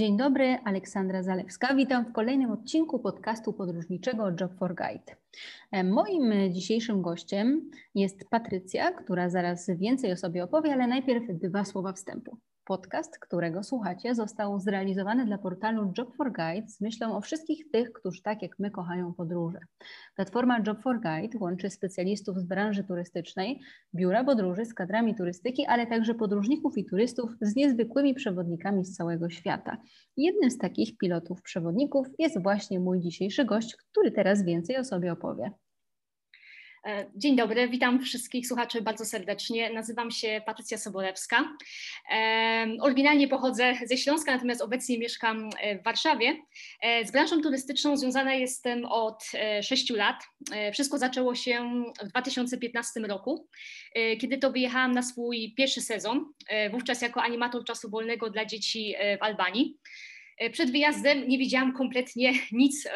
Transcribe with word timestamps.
Dzień 0.00 0.16
dobry, 0.16 0.58
Aleksandra 0.64 1.22
Zalewska. 1.22 1.74
Witam 1.74 2.04
w 2.04 2.12
kolejnym 2.12 2.50
odcinku 2.50 2.98
podcastu 2.98 3.52
podróżniczego 3.52 4.30
Job 4.40 4.54
for 4.58 4.74
Guide. 4.74 5.16
E, 5.72 5.84
moim 5.84 6.52
dzisiejszym 6.52 7.02
gościem 7.02 7.70
jest 7.94 8.28
Patrycja, 8.30 8.92
która 8.92 9.30
zaraz 9.30 9.70
więcej 9.70 10.12
o 10.12 10.16
sobie 10.16 10.44
opowie, 10.44 10.72
ale 10.72 10.86
najpierw 10.86 11.24
dwa 11.28 11.64
słowa 11.64 11.92
wstępu. 11.92 12.38
Podcast, 12.70 13.18
którego 13.18 13.62
słuchacie, 13.62 14.14
został 14.14 14.60
zrealizowany 14.60 15.26
dla 15.26 15.38
portalu 15.38 15.92
Job 15.98 16.16
for 16.16 16.32
Guide 16.32 16.68
z 16.68 16.80
myślą 16.80 17.16
o 17.16 17.20
wszystkich 17.20 17.70
tych, 17.70 17.92
którzy 17.92 18.22
tak 18.22 18.42
jak 18.42 18.58
my 18.58 18.70
kochają 18.70 19.14
podróże. 19.14 19.58
Platforma 20.16 20.60
Job 20.66 20.82
for 20.82 21.00
Guide 21.00 21.38
łączy 21.40 21.70
specjalistów 21.70 22.38
z 22.38 22.44
branży 22.44 22.84
turystycznej, 22.84 23.60
biura 23.94 24.24
podróży 24.24 24.64
z 24.64 24.74
kadrami 24.74 25.14
turystyki, 25.14 25.66
ale 25.66 25.86
także 25.86 26.14
podróżników 26.14 26.78
i 26.78 26.86
turystów 26.86 27.30
z 27.40 27.56
niezwykłymi 27.56 28.14
przewodnikami 28.14 28.84
z 28.84 28.96
całego 28.96 29.30
świata. 29.30 29.76
Jednym 30.16 30.50
z 30.50 30.58
takich 30.58 30.96
pilotów 30.96 31.42
przewodników 31.42 32.06
jest 32.18 32.42
właśnie 32.42 32.80
mój 32.80 33.00
dzisiejszy 33.00 33.44
gość, 33.44 33.76
który 33.76 34.12
teraz 34.12 34.44
więcej 34.44 34.76
o 34.76 34.84
sobie 34.84 35.12
opowie. 35.12 35.50
E, 36.86 37.10
dzień 37.16 37.36
dobry, 37.36 37.68
witam 37.68 38.00
wszystkich 38.00 38.46
słuchaczy 38.46 38.82
bardzo 38.82 39.04
serdecznie. 39.04 39.70
Nazywam 39.70 40.10
się 40.10 40.40
Patrycja 40.46 40.78
Sobolewska. 40.78 41.56
Oryginalnie 42.80 43.28
pochodzę 43.28 43.74
ze 43.86 43.96
Śląska, 43.96 44.32
natomiast 44.32 44.60
obecnie 44.60 44.98
mieszkam 44.98 45.50
e, 45.60 45.78
w 45.78 45.82
Warszawie. 45.82 46.36
E, 46.82 47.04
z 47.04 47.12
branżą 47.12 47.42
turystyczną 47.42 47.96
związana 47.96 48.34
jestem 48.34 48.84
od 48.84 49.24
6 49.62 49.90
lat. 49.90 50.24
Wszystko 50.72 50.98
zaczęło 50.98 51.34
się 51.34 51.84
w 52.02 52.08
2015 52.08 53.00
roku, 53.00 53.48
kiedy 54.20 54.38
to 54.38 54.52
wyjechałam 54.52 54.92
na 54.92 55.02
swój 55.02 55.54
pierwszy 55.56 55.80
sezon, 55.80 56.32
wówczas 56.70 57.02
jako 57.02 57.22
animator 57.22 57.64
czasu 57.64 57.90
wolnego 57.90 58.30
dla 58.30 58.44
dzieci 58.44 58.94
w 59.20 59.22
Albanii. 59.22 59.78
E, 60.40 60.50
przed 60.50 60.70
wyjazdem 60.72 61.28
nie 61.28 61.38
wiedziałam 61.38 61.72
kompletnie 61.72 62.32
nic 62.52 62.88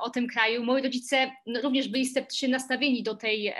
o 0.00 0.10
tym 0.10 0.28
kraju. 0.28 0.64
Moi 0.64 0.82
rodzice 0.82 1.30
no, 1.46 1.60
również 1.60 1.88
byli 1.88 2.06
sceptycznie 2.06 2.48
nastawieni 2.48 3.02
do 3.02 3.14
tej 3.14 3.52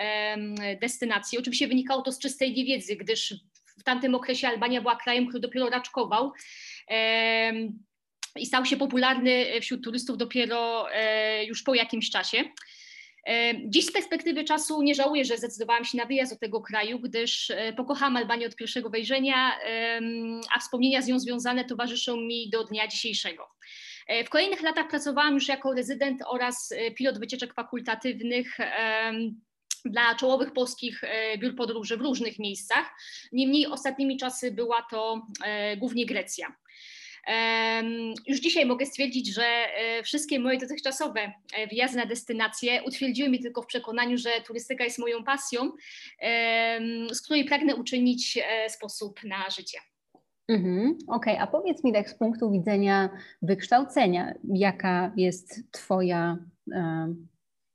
destynacji. 0.80 1.38
Oczywiście 1.38 1.68
wynikało 1.68 2.02
to 2.02 2.12
z 2.12 2.18
czystej 2.18 2.54
niewiedzy, 2.54 2.96
gdyż 2.96 3.34
w 3.78 3.82
tamtym 3.82 4.14
okresie 4.14 4.48
Albania 4.48 4.80
była 4.80 4.96
krajem, 4.96 5.26
który 5.26 5.40
dopiero 5.40 5.70
raczkował 5.70 6.32
i 8.36 8.46
stał 8.46 8.64
się 8.64 8.76
popularny 8.76 9.60
wśród 9.60 9.84
turystów 9.84 10.16
dopiero 10.16 10.92
e, 10.92 11.44
już 11.44 11.62
po 11.62 11.74
jakimś 11.74 12.10
czasie. 12.10 12.44
Dziś 13.64 13.86
z 13.86 13.92
perspektywy 13.92 14.44
czasu 14.44 14.82
nie 14.82 14.94
żałuję, 14.94 15.24
że 15.24 15.38
zdecydowałam 15.38 15.84
się 15.84 15.98
na 15.98 16.06
wyjazd 16.06 16.32
do 16.32 16.38
tego 16.38 16.60
kraju, 16.60 16.98
gdyż 16.98 17.50
e, 17.50 17.72
pokochałam 17.72 18.16
Albanię 18.16 18.46
od 18.46 18.56
pierwszego 18.56 18.90
wejrzenia, 18.90 19.58
a 20.56 20.60
wspomnienia 20.60 21.02
z 21.02 21.06
nią 21.06 21.18
związane 21.18 21.64
towarzyszą 21.64 22.16
mi 22.16 22.50
do 22.50 22.64
dnia 22.64 22.88
dzisiejszego. 22.88 23.48
E, 24.06 24.24
w 24.24 24.30
kolejnych 24.30 24.62
latach 24.62 24.88
pracowałam 24.88 25.34
już 25.34 25.48
jako 25.48 25.74
rezydent 25.74 26.22
oraz 26.26 26.72
e, 26.72 26.90
pilot 26.90 27.18
wycieczek 27.18 27.54
fakultatywnych 27.54 28.56
dla 29.84 30.14
czołowych 30.14 30.52
polskich 30.52 31.02
biur 31.38 31.56
podróży 31.56 31.96
w 31.96 32.00
różnych 32.00 32.38
miejscach. 32.38 32.90
Niemniej 33.32 33.66
ostatnimi 33.66 34.16
czasy 34.16 34.50
była 34.50 34.86
to 34.90 35.26
głównie 35.76 36.06
Grecja. 36.06 36.54
Już 38.26 38.40
dzisiaj 38.40 38.66
mogę 38.66 38.86
stwierdzić, 38.86 39.34
że 39.34 39.44
e, 39.44 40.02
wszystkie 40.02 40.40
moje 40.40 40.58
dotychczasowe 40.58 41.20
e, 41.20 41.66
wyjazdy 41.66 41.96
na 41.96 42.06
destynacje 42.06 42.82
utwierdziły 42.82 43.28
mnie 43.28 43.38
tylko 43.38 43.62
w 43.62 43.66
przekonaniu, 43.66 44.18
że 44.18 44.30
turystyka 44.46 44.84
jest 44.84 44.98
moją 44.98 45.24
pasją, 45.24 45.72
z 47.10 47.22
której 47.22 47.44
pragnę 47.44 47.76
uczynić 47.76 48.38
e, 48.38 48.70
sposób 48.70 49.24
na 49.24 49.50
życie. 49.50 49.78
Mhm, 50.48 50.98
Okej, 51.08 51.34
okay. 51.34 51.40
a 51.40 51.46
powiedz 51.46 51.84
mi 51.84 51.92
tak 51.92 52.10
z 52.10 52.14
punktu 52.14 52.50
widzenia 52.50 53.10
wykształcenia, 53.42 54.34
jaka 54.54 55.12
jest 55.16 55.72
Twoja 55.72 56.38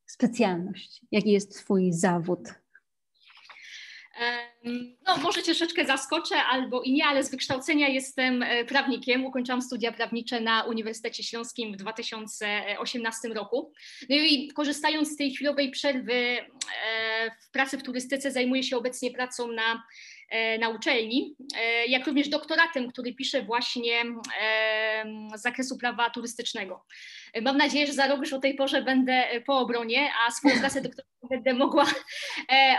specjalność, 0.05 1.01
jaki 1.11 1.31
jest 1.31 1.59
Twój 1.59 1.93
zawód? 1.93 2.39
No, 5.07 5.17
może 5.17 5.41
troszeczkę 5.41 5.85
zaskoczę 5.85 6.35
albo 6.35 6.81
i 6.81 6.93
nie, 6.93 7.05
ale 7.05 7.23
z 7.23 7.31
wykształcenia 7.31 7.87
jestem 7.87 8.43
e, 8.43 8.65
prawnikiem. 8.65 9.25
Ukończyłam 9.25 9.61
studia 9.61 9.91
prawnicze 9.91 10.41
na 10.41 10.63
Uniwersytecie 10.63 11.23
Śląskim 11.23 11.73
w 11.73 11.77
2018 11.77 13.27
roku. 13.27 13.71
No 14.09 14.15
i 14.15 14.47
korzystając 14.47 15.11
z 15.11 15.15
tej 15.15 15.31
chwilowej 15.31 15.71
przerwy 15.71 16.13
e, 16.13 16.45
w 17.41 17.51
pracy 17.51 17.77
w 17.77 17.83
turystyce, 17.83 18.31
zajmuję 18.31 18.63
się 18.63 18.77
obecnie 18.77 19.11
pracą 19.11 19.51
na 19.51 19.83
na 20.59 20.69
uczelni, 20.69 21.35
e, 21.57 21.85
jak 21.85 22.07
również 22.07 22.29
doktoratem, 22.29 22.91
który 22.91 23.13
pisze 23.13 23.43
właśnie 23.43 23.93
e, 24.41 25.05
z 25.35 25.41
zakresu 25.41 25.77
prawa 25.77 26.09
turystycznego. 26.09 26.85
Mam 27.41 27.57
nadzieję, 27.57 27.87
że 27.87 27.93
za 27.93 28.07
rok 28.07 28.19
już 28.19 28.33
o 28.33 28.39
tej 28.39 28.55
porze 28.55 28.81
będę 28.81 29.23
po 29.45 29.59
obronie, 29.59 30.09
a 30.27 30.31
swoją 30.31 30.59
pracę 30.59 30.81
doktorską 30.81 31.27
będę 31.29 31.53
mogła 31.53 31.85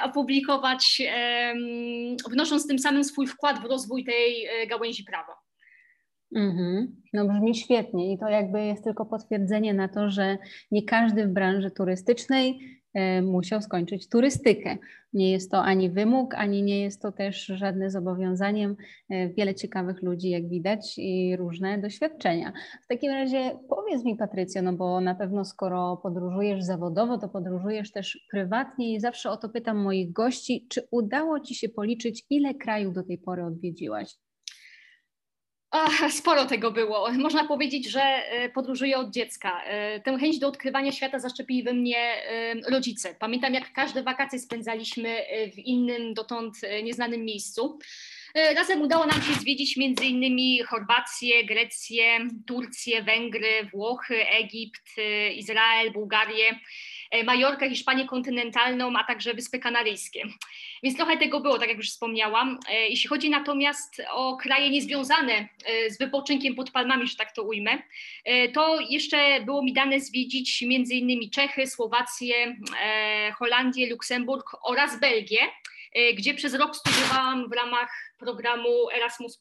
opublikować, 0.04 1.02
wnosząc 2.30 2.66
tym 2.68 2.78
samym 2.78 3.04
swój 3.04 3.26
wkład 3.26 3.62
w 3.62 3.64
rozwój 3.64 4.04
tej 4.04 4.48
gałęzi 4.68 5.04
prawa. 5.04 5.32
Mm-hmm. 6.36 6.86
No 7.12 7.28
brzmi 7.28 7.54
świetnie 7.54 8.12
i 8.12 8.18
to 8.18 8.28
jakby 8.28 8.64
jest 8.64 8.84
tylko 8.84 9.06
potwierdzenie 9.06 9.74
na 9.74 9.88
to, 9.88 10.10
że 10.10 10.38
nie 10.70 10.82
każdy 10.82 11.26
w 11.26 11.32
branży 11.32 11.70
turystycznej 11.70 12.60
E, 12.60 12.77
musiał 13.22 13.62
skończyć 13.62 14.08
turystykę. 14.08 14.78
Nie 15.12 15.32
jest 15.32 15.50
to 15.50 15.62
ani 15.62 15.90
wymóg, 15.90 16.34
ani 16.34 16.62
nie 16.62 16.80
jest 16.80 17.02
to 17.02 17.12
też 17.12 17.46
żadne 17.46 17.90
zobowiązaniem. 17.90 18.76
E, 19.10 19.28
wiele 19.28 19.54
ciekawych 19.54 20.02
ludzi, 20.02 20.30
jak 20.30 20.48
widać, 20.48 20.94
i 20.98 21.36
różne 21.36 21.78
doświadczenia. 21.78 22.52
W 22.84 22.86
takim 22.86 23.12
razie 23.12 23.58
powiedz 23.68 24.04
mi, 24.04 24.16
Patrycjo, 24.16 24.62
no 24.62 24.72
bo 24.72 25.00
na 25.00 25.14
pewno 25.14 25.44
skoro 25.44 25.96
podróżujesz 26.02 26.64
zawodowo, 26.64 27.18
to 27.18 27.28
podróżujesz 27.28 27.92
też 27.92 28.26
prywatnie 28.30 28.94
i 28.94 29.00
zawsze 29.00 29.30
o 29.30 29.36
to 29.36 29.48
pytam 29.48 29.76
moich 29.76 30.12
gości, 30.12 30.66
czy 30.68 30.82
udało 30.90 31.40
Ci 31.40 31.54
się 31.54 31.68
policzyć, 31.68 32.24
ile 32.30 32.54
krajów 32.54 32.94
do 32.94 33.02
tej 33.02 33.18
pory 33.18 33.44
odwiedziłaś? 33.44 34.27
Sporo 36.10 36.44
tego 36.44 36.70
było. 36.70 37.12
Można 37.12 37.44
powiedzieć, 37.44 37.90
że 37.90 38.02
e, 38.02 38.48
podróżuję 38.48 38.98
od 38.98 39.10
dziecka. 39.10 39.62
E, 39.64 40.00
tę 40.00 40.18
chęć 40.18 40.38
do 40.38 40.48
odkrywania 40.48 40.92
świata 40.92 41.18
zaszczepili 41.18 41.62
we 41.62 41.72
mnie 41.72 41.98
e, 41.98 42.54
rodzice. 42.70 43.14
Pamiętam, 43.18 43.54
jak 43.54 43.72
każde 43.72 44.02
wakacje 44.02 44.38
spędzaliśmy 44.38 45.22
w 45.54 45.58
innym, 45.58 46.14
dotąd 46.14 46.54
nieznanym 46.82 47.24
miejscu. 47.24 47.78
Razem 48.56 48.82
udało 48.82 49.06
nam 49.06 49.22
się 49.22 49.32
zwiedzić 49.32 49.78
m.in. 49.78 50.64
Chorwację, 50.64 51.44
Grecję, 51.44 52.18
Turcję, 52.46 53.02
Węgry, 53.02 53.68
Włochy, 53.72 54.28
Egipt, 54.28 54.90
Izrael, 55.36 55.92
Bułgarię. 55.92 56.58
E, 57.10 57.24
Majorkę, 57.24 57.70
Hiszpanię 57.70 58.06
kontynentalną, 58.06 58.92
a 58.96 59.04
także 59.04 59.34
Wyspy 59.34 59.58
Kanaryjskie. 59.58 60.24
Więc 60.82 60.96
trochę 60.96 61.16
tego 61.16 61.40
było, 61.40 61.58
tak 61.58 61.68
jak 61.68 61.76
już 61.76 61.90
wspomniałam. 61.90 62.58
E, 62.68 62.88
jeśli 62.88 63.08
chodzi 63.08 63.30
natomiast 63.30 64.02
o 64.10 64.36
kraje 64.36 64.70
niezwiązane 64.70 65.32
e, 65.32 65.48
z 65.90 65.98
wypoczynkiem 65.98 66.54
pod 66.54 66.70
palmami, 66.70 67.06
że 67.06 67.16
tak 67.16 67.32
to 67.32 67.42
ujmę, 67.42 67.70
to 68.54 68.80
jeszcze 68.80 69.40
było 69.44 69.62
mi 69.62 69.72
dane 69.72 70.00
zwiedzić 70.00 70.62
między 70.62 70.94
innymi 70.94 71.30
Czechy, 71.30 71.66
Słowację, 71.66 72.56
Holandię, 73.38 73.90
Luksemburg 73.90 74.56
oraz 74.62 75.00
Belgię, 75.00 75.38
gdzie 76.16 76.34
przez 76.34 76.54
rok 76.54 76.76
studiowałam 76.76 77.48
w 77.48 77.52
ramach 77.52 77.90
programu 78.18 78.90
Erasmus+. 78.96 79.40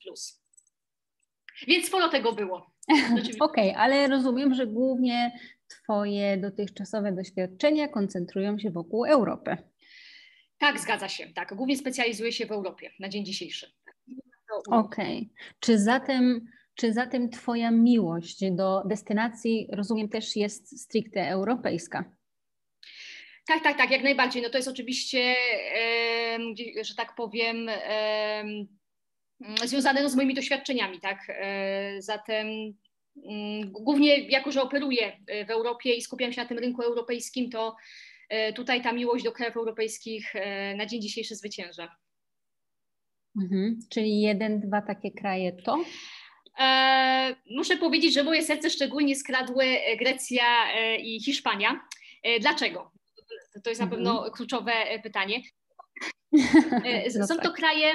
Więc 1.68 1.88
sporo 1.88 2.10
tego 2.10 2.34
było. 2.34 2.58
Okej, 3.40 3.40
okay, 3.40 3.78
ale 3.78 4.08
rozumiem, 4.08 4.54
że 4.54 4.68
głównie 4.68 5.40
Twoje 5.68 6.38
dotychczasowe 6.38 7.12
doświadczenia 7.12 7.88
koncentrują 7.88 8.60
się 8.60 8.72
wokół 8.72 9.06
Europy. 9.06 9.58
Tak, 10.58 10.80
zgadza 10.80 11.10
się. 11.10 11.28
Tak, 11.28 11.56
głównie 11.56 11.78
specjalizuję 11.78 12.32
się 12.32 12.46
w 12.46 12.52
Europie 12.52 12.92
na 13.00 13.10
dzień 13.10 13.26
dzisiejszy. 13.26 13.72
Okej. 14.72 15.18
Okay. 15.18 15.30
Czy 15.60 15.80
zatem 15.80 16.48
czy 16.76 16.94
zatem 16.94 17.30
Twoja 17.30 17.72
miłość 17.72 18.52
do 18.52 18.84
destynacji, 18.86 19.68
rozumiem, 19.74 20.10
też 20.10 20.36
jest 20.36 20.82
stricte 20.82 21.30
europejska? 21.30 22.04
Tak, 23.48 23.64
tak, 23.64 23.78
tak, 23.78 23.92
jak 23.92 24.04
najbardziej. 24.04 24.42
No 24.42 24.50
to 24.50 24.58
jest 24.58 24.68
oczywiście, 24.68 25.36
e, 25.76 26.84
że 26.84 26.96
tak 26.96 27.16
powiem, 27.16 27.70
e, 27.70 28.44
związane 29.66 30.04
no 30.04 30.10
z 30.10 30.16
moimi 30.16 30.34
doświadczeniami, 30.34 31.00
tak. 31.00 31.20
E, 31.30 32.02
zatem 32.02 32.48
Mm, 33.26 33.72
głównie 33.72 34.20
jako, 34.30 34.52
że 34.52 34.62
operuję 34.62 35.20
w 35.48 35.50
Europie 35.50 35.94
i 35.94 36.02
skupiam 36.02 36.34
się 36.34 36.42
na 36.42 36.48
tym 36.48 36.58
rynku 36.58 36.82
europejskim, 36.82 37.50
to 37.50 37.76
e, 38.30 38.54
tutaj 38.54 38.82
ta 38.82 38.92
miłość 38.92 39.24
do 39.24 39.32
krajów 39.32 39.58
europejskich 39.58 40.36
e, 40.36 40.76
na 40.76 40.86
dzień 40.86 41.02
dzisiejszy 41.02 41.36
zwycięża. 41.36 41.96
Mhm. 43.42 43.80
Czyli 43.90 44.22
jeden, 44.22 44.60
dwa 44.60 44.82
takie 44.82 45.12
kraje 45.12 45.52
to? 45.54 45.78
E, 46.60 47.36
muszę 47.56 47.78
powiedzieć, 47.78 48.14
że 48.14 48.24
moje 48.24 48.44
serce 48.44 48.70
szczególnie 48.70 49.16
skradły 49.16 49.66
Grecja 50.00 50.44
i 50.98 51.24
Hiszpania. 51.24 51.80
Dlaczego? 52.42 52.92
To 53.64 53.70
jest 53.70 53.82
na 53.82 53.88
pewno 53.88 54.12
mhm. 54.12 54.32
kluczowe 54.32 54.72
pytanie. 55.04 55.42
No 57.20 57.28
Są 57.28 57.36
to 57.36 57.42
tak. 57.42 57.54
kraje 57.54 57.94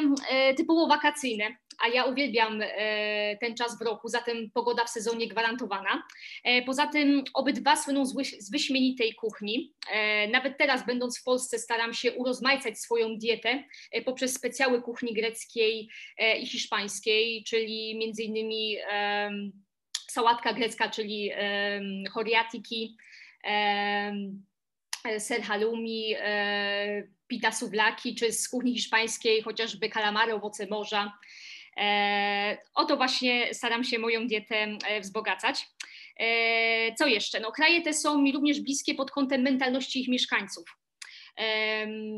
typowo 0.57 0.87
wakacyjne, 0.87 1.57
a 1.79 1.89
ja 1.89 2.05
uwielbiam 2.05 2.61
e, 2.63 3.37
ten 3.37 3.57
czas 3.57 3.79
w 3.79 3.83
roku, 3.83 4.09
zatem 4.09 4.51
pogoda 4.51 4.85
w 4.85 4.91
sezonie 4.91 5.29
gwarantowana. 5.29 6.03
E, 6.45 6.63
poza 6.63 6.87
tym 6.87 7.25
obydwa 7.35 7.77
słyną 7.77 8.07
z 8.39 8.51
wyśmienitej 8.51 9.15
kuchni. 9.15 9.75
E, 9.91 10.29
nawet 10.29 10.59
teraz, 10.59 10.87
będąc 10.87 11.21
w 11.21 11.25
Polsce, 11.25 11.59
staram 11.59 11.95
się 11.95 12.13
urozmaicać 12.13 12.79
swoją 12.79 13.19
dietę 13.19 13.65
poprzez 14.05 14.35
specjały 14.35 14.83
kuchni 14.83 15.15
greckiej 15.15 15.89
i 16.41 16.47
hiszpańskiej, 16.47 17.45
czyli 17.45 17.99
między 17.99 18.23
innymi 18.23 18.77
sałatka 20.11 20.53
grecka, 20.53 20.91
czyli 20.91 21.31
choriatiki, 22.11 22.97
ser 25.19 25.43
halloumi, 25.43 26.15
pita 27.27 27.53
souvlaki, 27.53 28.15
czy 28.15 28.33
z 28.33 28.49
kuchni 28.49 28.75
hiszpańskiej 28.75 29.43
chociażby 29.43 29.89
kalamary, 29.89 30.35
owoce 30.35 30.67
morza. 30.67 31.13
E, 31.77 32.59
o 32.75 32.85
to 32.85 32.97
właśnie 32.97 33.55
staram 33.55 33.85
się 33.85 33.99
moją 33.99 34.27
dietę 34.27 34.55
e, 34.57 35.01
wzbogacać. 35.01 35.69
E, 36.17 36.95
co 36.95 37.07
jeszcze? 37.07 37.41
No, 37.41 37.53
kraje 37.53 37.83
te 37.83 37.95
są 37.95 38.19
mi 38.19 38.33
również 38.33 38.61
bliskie 38.61 38.95
pod 38.95 39.11
kątem 39.11 39.43
mentalności 39.43 40.01
ich 40.01 40.09
mieszkańców. 40.09 40.65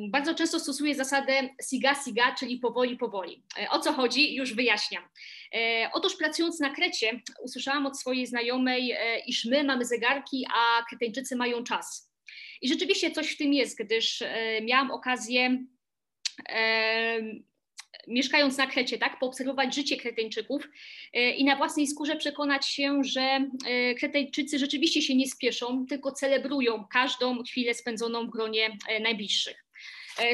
Bardzo 0.08 0.34
często 0.34 0.60
stosuję 0.60 0.94
zasadę 0.94 1.48
siga 1.70 1.94
siga, 2.04 2.34
czyli 2.34 2.58
powoli, 2.58 2.96
powoli. 2.96 3.42
O 3.70 3.78
co 3.78 3.92
chodzi? 3.92 4.34
Już 4.34 4.54
wyjaśniam. 4.54 5.02
Otóż 5.92 6.16
pracując 6.16 6.60
na 6.60 6.70
Krecie 6.70 7.20
usłyszałam 7.42 7.86
od 7.86 8.00
swojej 8.00 8.26
znajomej, 8.26 8.96
iż 9.26 9.44
my 9.44 9.64
mamy 9.64 9.84
zegarki, 9.84 10.46
a 10.54 10.84
Kreteńczycy 10.88 11.36
mają 11.36 11.64
czas. 11.64 12.12
I 12.62 12.68
rzeczywiście 12.68 13.10
coś 13.10 13.32
w 13.32 13.36
tym 13.36 13.52
jest, 13.52 13.78
gdyż 13.78 14.22
miałam 14.62 14.90
okazję 14.90 15.64
mieszkając 18.08 18.58
na 18.58 18.66
Krecie, 18.66 18.98
tak, 18.98 19.18
poobserwować 19.18 19.74
życie 19.74 19.96
Kreteńczyków 19.96 20.68
e, 21.12 21.30
i 21.30 21.44
na 21.44 21.56
własnej 21.56 21.86
skórze 21.86 22.16
przekonać 22.16 22.66
się, 22.66 23.04
że 23.04 23.20
e, 23.20 23.94
Kreteńczycy 23.94 24.58
rzeczywiście 24.58 25.02
się 25.02 25.14
nie 25.14 25.28
spieszą, 25.28 25.86
tylko 25.86 26.12
celebrują 26.12 26.84
każdą 26.92 27.42
chwilę 27.42 27.74
spędzoną 27.74 28.26
w 28.26 28.30
gronie 28.30 28.76
e, 28.88 29.00
najbliższych. 29.00 29.64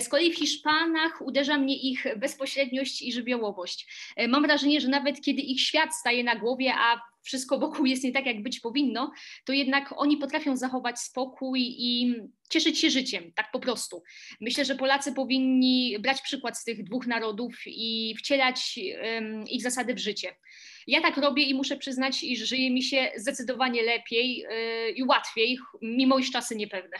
Z 0.01 0.09
kolei 0.09 0.33
w 0.33 0.39
Hiszpanach 0.39 1.23
uderza 1.23 1.59
mnie 1.59 1.77
ich 1.77 2.07
bezpośredniość 2.17 3.03
i 3.03 3.12
żywiołowość. 3.12 3.87
Mam 4.29 4.43
wrażenie, 4.43 4.81
że 4.81 4.89
nawet 4.89 5.21
kiedy 5.21 5.43
ich 5.43 5.61
świat 5.61 5.95
staje 5.95 6.25
na 6.25 6.37
głowie, 6.37 6.75
a 6.75 7.01
wszystko 7.22 7.58
wokół 7.58 7.87
jest 7.87 8.05
nie 8.05 8.12
tak, 8.12 8.26
jak 8.26 8.43
być 8.43 8.61
powinno, 8.61 9.12
to 9.44 9.52
jednak 9.52 9.94
oni 9.96 10.17
potrafią 10.17 10.56
zachować 10.56 10.99
spokój 10.99 11.61
i 11.78 12.14
cieszyć 12.50 12.78
się 12.78 12.90
życiem, 12.90 13.32
tak 13.34 13.50
po 13.52 13.61
prostu. 13.61 14.02
Myślę, 14.40 14.64
że 14.64 14.75
Polacy 14.75 15.12
powinni 15.12 15.96
brać 16.00 16.22
przykład 16.22 16.58
z 16.58 16.64
tych 16.64 16.84
dwóch 16.84 17.06
narodów 17.06 17.55
i 17.67 18.14
wcielać 18.19 18.78
um, 19.02 19.44
ich 19.49 19.62
zasady 19.62 19.94
w 19.94 19.99
życie. 19.99 20.37
Ja 20.87 21.00
tak 21.00 21.17
robię 21.17 21.43
i 21.43 21.55
muszę 21.55 21.76
przyznać, 21.76 22.22
iż 22.22 22.38
żyje 22.38 22.70
mi 22.70 22.82
się 22.82 23.12
zdecydowanie 23.17 23.82
lepiej 23.82 24.37
yy, 24.37 24.90
i 24.90 25.02
łatwiej, 25.02 25.58
mimo 25.82 26.19
iż 26.19 26.31
czasy 26.31 26.56
niepewne. 26.56 26.96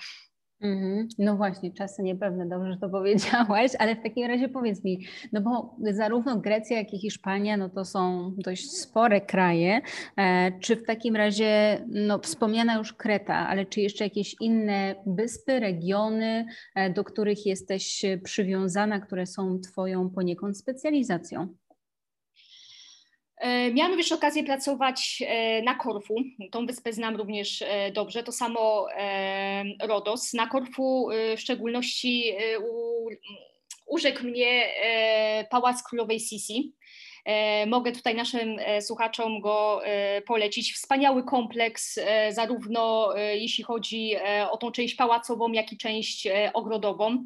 Mm-hmm. 0.63 1.07
No 1.19 1.37
właśnie, 1.37 1.73
czasy 1.73 2.03
niepewne, 2.03 2.49
dobrze, 2.49 2.73
że 2.73 2.79
to 2.79 2.89
powiedziałaś, 2.89 3.73
ale 3.79 3.97
w 3.97 4.03
takim 4.03 4.27
razie 4.27 4.49
powiedz 4.49 4.85
mi, 4.85 5.07
no 5.33 5.41
bo 5.41 5.77
zarówno 5.93 6.41
Grecja, 6.41 6.79
jak 6.79 6.95
i 6.95 6.99
Hiszpania, 6.99 7.57
no 7.57 7.69
to 7.69 7.85
są 7.85 8.33
dość 8.39 8.71
spore 8.71 9.21
kraje. 9.21 9.81
E, 10.17 10.53
czy 10.61 10.77
w 10.77 10.85
takim 10.87 11.17
razie, 11.17 11.81
no 11.89 12.19
wspomniana 12.19 12.79
już 12.79 12.93
Kreta, 12.93 13.49
ale 13.49 13.67
czy 13.67 13.81
jeszcze 13.81 14.05
jakieś 14.05 14.37
inne 14.41 14.95
wyspy, 15.07 15.61
regiony, 15.61 16.47
e, 16.75 16.91
do 16.91 17.05
których 17.05 17.47
jesteś 17.47 18.03
przywiązana, 18.25 19.01
które 19.01 19.27
są 19.27 19.59
Twoją 19.61 20.11
poniekąd 20.11 20.59
specjalizacją? 20.59 21.49
E, 23.41 23.73
miałam 23.73 23.99
już 23.99 24.13
okazję 24.13 24.45
pracować 24.45 25.23
e, 25.27 25.63
na 25.63 25.75
Korfu, 25.75 26.15
tą 26.51 26.67
wyspę 26.67 26.93
znam 26.93 27.17
również 27.17 27.63
e, 27.63 27.91
dobrze, 27.93 28.23
to 28.23 28.33
samo 28.33 28.87
Rodos. 29.83 30.33
Na 30.33 30.47
Korfu 30.47 31.09
w 31.37 31.41
szczególności 31.41 32.35
urzekł 33.87 34.25
mnie 34.25 34.69
Pałac 35.51 35.83
Królowej 35.83 36.21
Sisi. 36.21 36.75
Mogę 37.67 37.93
tutaj 37.93 38.15
naszym 38.15 38.57
słuchaczom 38.81 39.41
go 39.41 39.83
polecić. 40.27 40.73
Wspaniały 40.73 41.25
kompleks, 41.25 41.99
zarówno 42.31 43.15
jeśli 43.35 43.65
chodzi 43.65 44.17
o 44.51 44.57
tą 44.57 44.73
część 44.73 44.95
pałacową, 44.95 45.53
jak 45.53 45.73
i 45.73 45.77
część 45.79 46.29
ogrodową. 46.55 47.25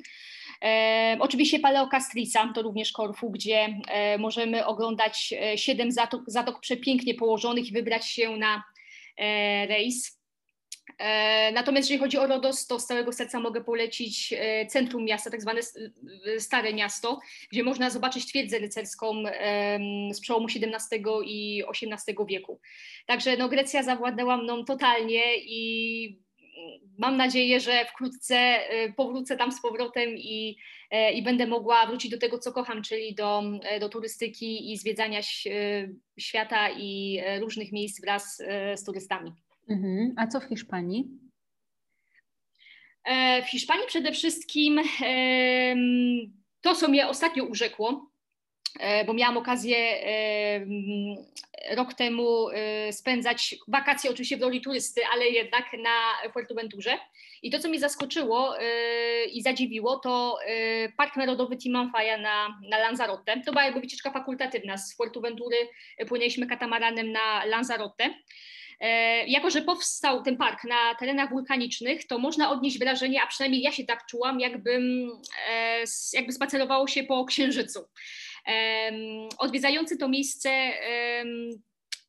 E, 0.65 1.17
oczywiście 1.21 1.61
Paleokastrisa 1.61 2.53
to 2.55 2.63
również 2.63 2.93
Korfu, 2.93 3.31
gdzie 3.31 3.81
e, 3.89 4.19
możemy 4.19 4.67
oglądać 4.67 5.35
e, 5.41 5.59
siedem 5.59 5.93
zatok, 5.93 6.23
zatok 6.27 6.61
przepięknie 6.61 7.15
położonych 7.15 7.69
i 7.69 7.73
wybrać 7.73 8.07
się 8.07 8.37
na 8.37 8.65
e, 9.17 9.67
rejs. 9.67 10.21
E, 10.99 11.53
natomiast 11.53 11.89
jeżeli 11.89 12.01
chodzi 12.01 12.19
o 12.19 12.27
Rodos, 12.27 12.67
to 12.67 12.81
z 12.81 12.87
całego 12.87 13.13
serca 13.13 13.41
mogę 13.41 13.65
polecić 13.65 14.35
e, 14.39 14.67
centrum 14.67 15.05
miasta, 15.05 15.31
tak 15.31 15.43
zwane 15.43 15.61
Stare 16.39 16.73
Miasto, 16.73 17.21
gdzie 17.53 17.65
można 17.65 17.91
zobaczyć 17.91 18.27
twierdzę 18.27 18.59
rycerską 18.59 19.23
z 20.13 20.21
przełomu 20.21 20.47
XVII 20.47 21.03
i 21.25 21.63
XVIII 21.69 22.17
wieku. 22.29 22.61
Także 23.07 23.37
no, 23.37 23.49
Grecja 23.49 23.83
zawładnęła 23.83 24.37
mną 24.37 24.65
totalnie 24.65 25.37
i 25.37 26.24
mam 26.99 27.17
nadzieję, 27.17 27.61
że 27.61 27.85
wkrótce 27.85 28.59
y, 28.87 28.93
powrócę 28.93 29.37
tam 29.37 29.53
z 29.53 29.63
powrotem 29.63 30.11
i, 30.11 30.57
e, 30.91 31.13
i 31.13 31.23
będę 31.23 31.47
mogła 31.47 31.87
wrócić 31.87 32.11
do 32.11 32.19
tego, 32.19 32.39
co 32.39 32.53
kocham, 32.53 32.83
czyli 32.83 33.15
do, 33.15 33.43
e, 33.63 33.81
do 33.81 33.89
turystyki 33.89 34.73
i 34.73 34.77
zwiedzania 34.77 35.21
y, 35.47 35.95
świata 36.19 36.71
i 36.71 37.21
e, 37.25 37.41
różnych 37.41 37.73
miejsc 37.73 38.01
wraz 38.01 38.43
z 38.75 38.85
turystami. 38.85 39.33
Mhm. 39.69 40.15
A 40.17 40.27
co 40.27 40.41
w 40.41 40.45
Hiszpanii? 40.45 41.09
W 43.47 43.51
Hiszpanii 43.51 43.87
przede 43.87 44.13
wszystkim 44.13 44.81
to, 46.61 46.75
co 46.75 46.89
mnie 46.89 47.09
ostatnio 47.09 47.45
urzekło, 47.45 48.11
bo 49.07 49.15
miałam 49.15 49.37
okazję 49.37 49.77
rok 51.71 51.95
temu 51.95 52.49
y, 52.49 52.93
spędzać 52.93 53.55
wakacje 53.69 54.11
oczywiście 54.11 54.37
w 54.37 54.43
roli 54.43 54.61
turysty, 54.61 55.01
ale 55.13 55.29
jednak 55.29 55.65
na 55.73 56.31
Fuerteventurze. 56.33 56.99
I 57.43 57.51
to, 57.51 57.59
co 57.59 57.69
mnie 57.69 57.81
zaskoczyło 57.81 58.61
y, 58.61 58.65
i 59.25 59.43
zadziwiło, 59.43 59.99
to 59.99 60.39
Park 60.97 61.17
Narodowy 61.17 61.57
Timanfaya 61.57 62.21
na, 62.23 62.61
na 62.71 62.79
Lanzarote. 62.79 63.41
To 63.47 63.53
była 63.53 63.65
jakby 63.65 63.81
wycieczka 63.81 64.11
fakultatywna. 64.11 64.79
Z 64.79 64.97
Fuerteventury 64.97 65.57
płynęliśmy 66.09 66.47
katamaranem 66.47 67.13
na 67.13 67.45
Lanzarote. 67.45 68.15
E, 68.81 69.27
jako, 69.27 69.51
że 69.51 69.63
powstał 69.63 70.23
ten 70.23 70.37
park 70.37 70.65
na 70.65 70.95
terenach 70.95 71.31
wulkanicznych, 71.31 72.07
to 72.07 72.19
można 72.19 72.51
odnieść 72.51 72.79
wrażenie, 72.79 73.23
a 73.23 73.27
przynajmniej 73.27 73.63
ja 73.63 73.73
się 73.73 73.85
tak 73.85 74.07
czułam, 74.07 74.41
jakbym, 74.41 75.11
e, 75.51 75.85
jakby 76.13 76.33
spacerowało 76.33 76.87
się 76.87 77.05
po 77.05 77.25
księżycu. 77.25 77.89
Odwiedzający 79.39 79.97
to 79.97 80.09
miejsce 80.09 80.51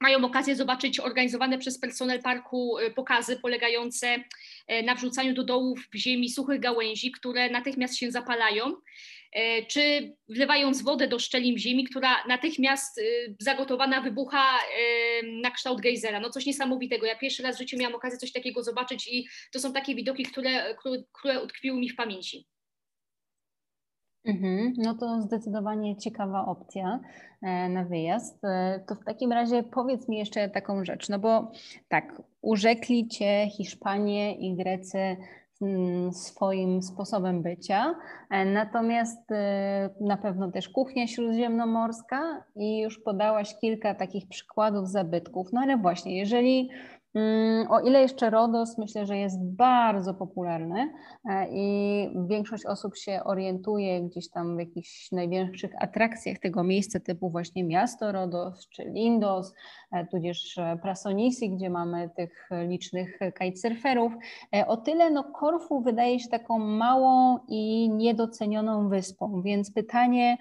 mają 0.02 0.26
okazję 0.26 0.56
zobaczyć 0.56 1.00
organizowane 1.00 1.58
przez 1.58 1.80
personel 1.80 2.22
parku 2.22 2.78
e, 2.78 2.92
pokazy 2.92 3.40
polegające 3.40 4.24
e, 4.68 4.84
na 4.84 4.96
wrzucaniu 4.96 5.34
do 5.34 5.44
dołów 5.44 5.80
w 5.94 5.98
ziemi 5.98 6.30
suchych 6.30 6.60
gałęzi, 6.60 7.12
które 7.12 7.50
natychmiast 7.50 7.98
się 7.98 8.12
zapalają, 8.12 8.76
e, 9.32 9.66
czy 9.66 10.14
wlewając 10.30 10.82
wodę 10.82 11.08
do 11.08 11.20
szczelin 11.20 11.58
ziemi, 11.58 11.84
która 11.84 12.26
natychmiast 12.28 13.02
zagotowana 13.40 14.02
wybucha 14.02 14.60
na 15.42 15.52
kształt 15.52 15.82
gejzera. 15.82 16.20
No 16.20 16.30
coś 16.30 16.46
niesamowitego. 16.46 17.06
Ja 17.06 17.18
pierwszy 17.18 17.44
raz 17.44 17.56
w 17.56 17.60
życiu 17.60 17.78
miałam 17.78 17.96
okazję 17.96 18.20
coś 18.20 18.32
takiego 18.32 18.64
zobaczyć 18.64 19.08
i 19.08 19.28
to 19.54 19.60
są 19.60 19.74
takie 19.74 19.96
widoki, 19.96 20.24
które, 20.24 20.76
które 21.14 21.44
utkwiły 21.44 21.80
mi 21.80 21.90
w 21.90 21.96
pamięci. 21.96 22.46
Mhm, 24.26 24.74
no 24.78 24.96
to 24.96 25.22
zdecydowanie 25.22 25.98
ciekawa 25.98 26.46
opcja 26.46 27.00
e, 27.42 27.70
na 27.70 27.84
wyjazd. 27.84 28.44
E, 28.44 28.80
to 28.88 28.96
w 28.96 29.04
takim 29.04 29.32
razie 29.32 29.64
powiedz 29.64 30.10
mi 30.10 30.18
jeszcze 30.18 30.50
taką 30.50 30.86
rzecz, 30.86 31.10
no 31.10 31.20
bo 31.20 31.52
tak, 31.88 32.22
urzekli 32.42 33.08
cię 33.08 33.48
Hiszpanie 33.50 34.36
i 34.36 34.56
Grecy 34.56 35.18
mm, 35.62 36.14
swoim 36.14 36.82
sposobem 36.82 37.42
bycia, 37.42 37.96
e, 38.30 38.46
natomiast 38.46 39.30
na 40.02 40.18
pewno 40.18 40.52
też 40.52 40.70
kuchnia 40.70 41.08
śródziemnomorska 41.08 42.44
i 42.56 42.80
już 42.80 43.00
podałaś 43.00 43.56
kilka 43.62 43.96
takich 43.96 44.28
przykładów 44.28 44.90
zabytków. 44.90 45.54
No 45.54 45.62
ale 45.62 45.78
właśnie, 45.78 46.18
jeżeli 46.18 46.70
o 47.70 47.80
ile 47.80 48.02
jeszcze 48.02 48.30
RODOS 48.30 48.78
myślę, 48.78 49.06
że 49.06 49.18
jest 49.18 49.44
bardzo 49.44 50.14
popularny 50.14 50.94
e, 51.30 51.48
i 51.52 52.10
większość 52.28 52.66
osób 52.66 52.98
się 52.98 53.24
orientuje 53.24 54.02
gdzieś 54.02 54.30
tam 54.30 54.56
w 54.56 54.60
jakichś 54.60 55.12
największych 55.12 55.72
atrakcjach 55.80 56.40
tego 56.40 56.64
miejsca, 56.64 57.00
typu 57.00 57.30
właśnie 57.30 57.64
miasto 57.64 58.12
RODOS 58.12 58.70
czy 58.70 58.84
Lindos, 58.84 59.54
e, 59.92 60.06
tudzież 60.06 60.58
e, 60.58 60.78
Prasonisi, 60.82 61.52
gdzie 61.52 61.70
mamy 61.70 62.10
tych 62.16 62.50
licznych 62.68 63.20
kitesurferów. 63.40 64.14
O 64.68 64.78
tyle 64.78 65.10
no 65.10 65.24
Korfu 65.24 65.82
wydaje 65.82 66.20
się 66.20 66.30
taką 66.30 66.60
małą 66.60 67.40
i 67.48 67.90
niedocenioną 67.90 68.90
wyspą, 68.90 69.42
więc 69.42 69.72
pytanie, 69.72 70.38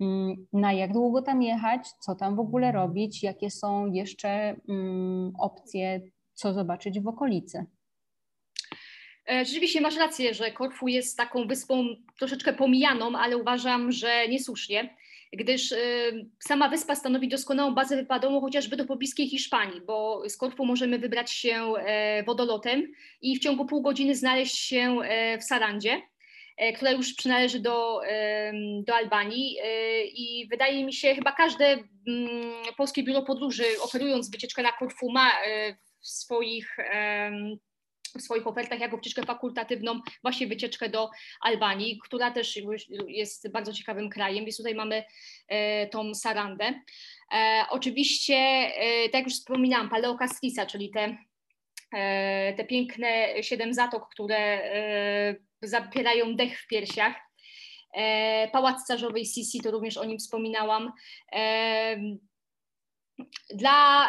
Mm, 0.00 0.46
na 0.52 0.72
jak 0.72 0.92
długo 0.92 1.22
tam 1.22 1.42
jechać, 1.42 1.92
co 2.00 2.14
tam 2.14 2.36
w 2.36 2.40
ogóle 2.40 2.72
robić, 2.72 3.22
jakie 3.22 3.50
są 3.50 3.86
jeszcze 3.86 4.56
mm, 4.68 5.32
opcje, 5.38 6.00
co 6.34 6.52
zobaczyć 6.52 7.00
w 7.00 7.08
okolicy. 7.08 7.66
E, 9.30 9.44
rzeczywiście 9.44 9.80
masz 9.80 9.96
rację, 9.96 10.34
że 10.34 10.50
Korfu 10.50 10.88
jest 10.88 11.16
taką 11.16 11.46
wyspą 11.46 11.86
troszeczkę 12.18 12.52
pomijaną, 12.52 13.18
ale 13.18 13.36
uważam, 13.36 13.92
że 13.92 14.28
niesłusznie, 14.28 14.96
gdyż 15.32 15.72
e, 15.72 15.76
sama 16.38 16.68
wyspa 16.68 16.94
stanowi 16.94 17.28
doskonałą 17.28 17.74
bazę 17.74 17.96
wypadową 17.96 18.40
chociażby 18.40 18.76
do 18.76 18.84
pobliskiej 18.84 19.28
Hiszpanii, 19.28 19.80
bo 19.80 20.22
z 20.28 20.36
Korfu 20.36 20.64
możemy 20.64 20.98
wybrać 20.98 21.30
się 21.30 21.72
e, 21.76 22.22
wodolotem 22.22 22.92
i 23.20 23.36
w 23.36 23.40
ciągu 23.40 23.66
pół 23.66 23.82
godziny 23.82 24.16
znaleźć 24.16 24.56
się 24.56 24.98
w 25.40 25.44
Sarandzie 25.44 26.02
która 26.76 26.90
już 26.90 27.14
przynależy 27.14 27.60
do, 27.60 28.00
do 28.86 28.94
Albanii 28.94 29.56
i 30.14 30.48
wydaje 30.50 30.84
mi 30.84 30.92
się, 30.92 31.14
chyba 31.14 31.32
każde 31.32 31.64
mm, 31.66 31.84
polskie 32.76 33.02
biuro 33.02 33.22
podróży 33.22 33.64
oferując 33.82 34.30
wycieczkę 34.30 34.62
na 34.62 34.72
Korfu 34.72 35.12
ma 35.12 35.32
w 36.04 36.08
swoich 36.08 36.76
w 38.18 38.22
swoich 38.22 38.46
ofertach 38.46 38.80
jako 38.80 38.96
wycieczkę 38.96 39.22
fakultatywną 39.22 40.00
właśnie 40.22 40.46
wycieczkę 40.46 40.88
do 40.88 41.10
Albanii, 41.40 41.98
która 42.04 42.30
też 42.30 42.58
jest 43.08 43.50
bardzo 43.50 43.72
ciekawym 43.72 44.10
krajem, 44.10 44.44
więc 44.44 44.56
tutaj 44.56 44.74
mamy 44.74 45.04
e, 45.48 45.86
tą 45.86 46.14
Sarandę. 46.14 46.74
E, 47.32 47.64
oczywiście, 47.70 48.34
e, 48.34 49.04
tak 49.04 49.14
jak 49.14 49.24
już 49.24 49.34
wspominałam, 49.34 49.90
Paleokastisa, 49.90 50.66
czyli 50.66 50.90
te, 50.90 51.16
te 52.56 52.64
piękne 52.64 53.42
siedem 53.42 53.74
zatok, 53.74 54.08
które 54.10 54.60
zapierają 55.62 56.36
dech 56.36 56.60
w 56.60 56.66
piersiach. 56.66 57.14
Pałac 58.52 58.86
Carzowej 58.86 59.26
Sisi, 59.26 59.60
to 59.60 59.70
również 59.70 59.96
o 59.96 60.04
nim 60.04 60.18
wspominałam. 60.18 60.92
Dla 63.50 64.08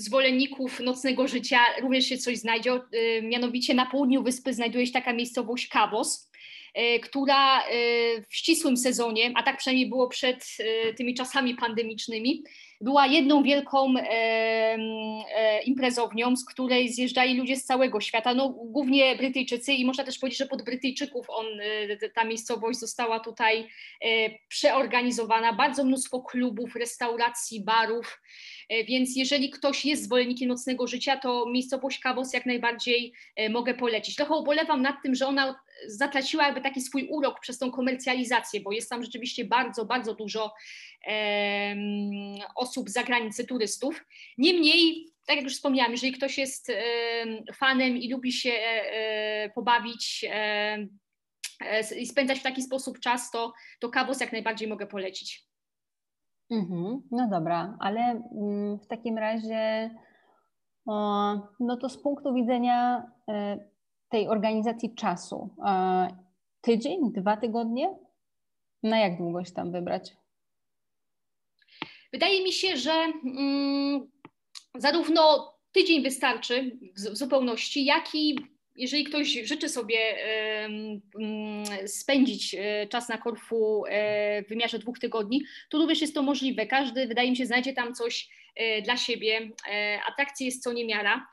zwolenników 0.00 0.80
nocnego 0.80 1.28
życia 1.28 1.58
również 1.82 2.04
się 2.04 2.18
coś 2.18 2.38
znajdzie. 2.38 2.74
Y, 2.74 3.22
mianowicie 3.22 3.74
na 3.74 3.86
południu 3.86 4.22
wyspy 4.22 4.54
znajduje 4.54 4.86
się 4.86 4.92
taka 4.92 5.12
miejscowość 5.12 5.68
Cabos, 5.68 6.29
która 7.02 7.60
y, 7.60 8.24
w 8.28 8.36
ścisłym 8.36 8.76
sezonie, 8.76 9.32
a 9.34 9.42
tak 9.42 9.56
przynajmniej 9.56 9.88
było 9.88 10.08
przed 10.08 10.56
tymi 10.96 11.14
czasami 11.14 11.54
pandemicznymi, 11.54 12.42
była 12.80 13.06
jedną 13.06 13.42
wielką 13.42 13.94
e, 13.96 14.02
e, 14.02 15.62
imprezownią, 15.62 16.36
z 16.36 16.44
której 16.44 16.88
zjeżdżali 16.88 17.38
ludzie 17.38 17.56
z 17.56 17.64
całego 17.64 18.00
świata, 18.00 18.34
no, 18.34 18.48
głównie 18.48 19.16
Brytyjczycy 19.16 19.72
i 19.72 19.84
można 19.84 20.04
też 20.04 20.18
powiedzieć, 20.18 20.38
że 20.38 20.46
pod 20.46 20.62
Brytyjczyków 20.62 21.26
on, 21.28 21.46
ta 22.14 22.24
miejscowość 22.24 22.78
została 22.78 23.20
tutaj 23.20 23.68
e, 24.04 24.30
przeorganizowana. 24.48 25.52
Bardzo 25.52 25.84
mnóstwo 25.84 26.22
klubów, 26.22 26.76
restauracji, 26.76 27.64
barów, 27.64 28.20
E, 28.70 28.84
więc 28.84 29.16
jeżeli 29.16 29.50
ktoś 29.50 29.84
jest 29.84 30.04
zwolennikiem 30.04 30.48
nocnego 30.48 30.86
życia, 30.86 31.16
to 31.16 31.46
miejscowość 31.46 32.00
Cabos 32.00 32.32
jak 32.32 32.46
najbardziej 32.46 33.12
e, 33.36 33.48
mogę 33.48 33.74
polecić. 33.74 34.16
Trochę 34.16 34.34
ubolewam 34.34 34.82
nad 34.82 35.02
tym, 35.02 35.14
że 35.14 35.26
ona 35.26 35.60
zatraciła 35.86 36.44
jakby 36.44 36.60
taki 36.60 36.80
swój 36.80 37.08
urok 37.10 37.40
przez 37.40 37.58
tą 37.58 37.70
komercjalizację, 37.70 38.60
bo 38.60 38.72
jest 38.72 38.90
tam 38.90 39.02
rzeczywiście 39.02 39.44
bardzo, 39.44 39.84
bardzo 39.84 40.14
dużo 40.14 40.54
osób 42.56 42.90
z 42.90 42.92
zagranicy, 42.92 43.46
turystów. 43.46 44.04
Niemniej, 44.38 45.06
tak 45.26 45.36
jak 45.36 45.44
już 45.44 45.54
wspomniałam, 45.54 45.92
jeżeli 45.92 46.12
ktoś 46.12 46.38
jest 46.38 46.72
fanem 47.54 47.96
i 47.96 48.12
lubi 48.12 48.32
się 48.32 48.50
e, 48.50 49.50
pobawić 49.54 50.24
i 51.98 52.06
spędzać 52.06 52.38
w 52.38 52.42
taki 52.42 52.62
sposób 52.62 53.00
czas, 53.00 53.30
to, 53.30 53.52
to 53.80 53.88
Cabos 53.88 54.20
jak 54.20 54.32
najbardziej 54.32 54.68
mogę 54.68 54.86
polecić. 54.86 55.50
Mhm, 56.50 57.02
no 57.10 57.28
dobra, 57.28 57.76
ale 57.80 58.00
mm, 58.00 58.78
w 58.78 58.86
takim 58.86 59.18
razie, 59.18 59.90
no 61.60 61.76
to 61.80 61.88
z 61.88 62.02
punktu 62.02 62.34
widzenia 62.34 63.06
e, 63.28 63.69
tej 64.10 64.28
organizacji 64.28 64.94
czasu, 64.94 65.48
e, 65.66 66.08
tydzień, 66.60 67.12
dwa 67.12 67.36
tygodnie? 67.36 67.94
Na 68.82 68.98
jak 68.98 69.18
długo 69.18 69.44
się 69.44 69.52
tam 69.52 69.72
wybrać? 69.72 70.12
Wydaje 72.12 72.44
mi 72.44 72.52
się, 72.52 72.76
że 72.76 72.92
mm, 72.92 74.10
zarówno 74.74 75.52
tydzień 75.72 76.02
wystarczy 76.02 76.78
w 76.96 77.16
zupełności, 77.16 77.84
jak 77.84 78.14
i 78.14 78.36
jeżeli 78.76 79.04
ktoś 79.04 79.28
życzy 79.28 79.68
sobie 79.68 79.98
mm, 80.64 81.00
spędzić 81.86 82.54
e, 82.54 82.86
czas 82.86 83.08
na 83.08 83.18
Korfu 83.18 83.84
e, 83.86 84.42
w 84.42 84.48
wymiarze 84.48 84.78
dwóch 84.78 84.98
tygodni, 84.98 85.42
to 85.68 85.78
również 85.78 86.00
jest 86.00 86.14
to 86.14 86.22
możliwe. 86.22 86.66
Każdy, 86.66 87.06
wydaje 87.06 87.30
mi 87.30 87.36
się, 87.36 87.46
znajdzie 87.46 87.72
tam 87.72 87.94
coś 87.94 88.28
dla 88.84 88.96
siebie. 88.96 89.50
Atrakcji 90.08 90.46
jest 90.46 90.62
co 90.62 90.72
niemiara. 90.72 91.26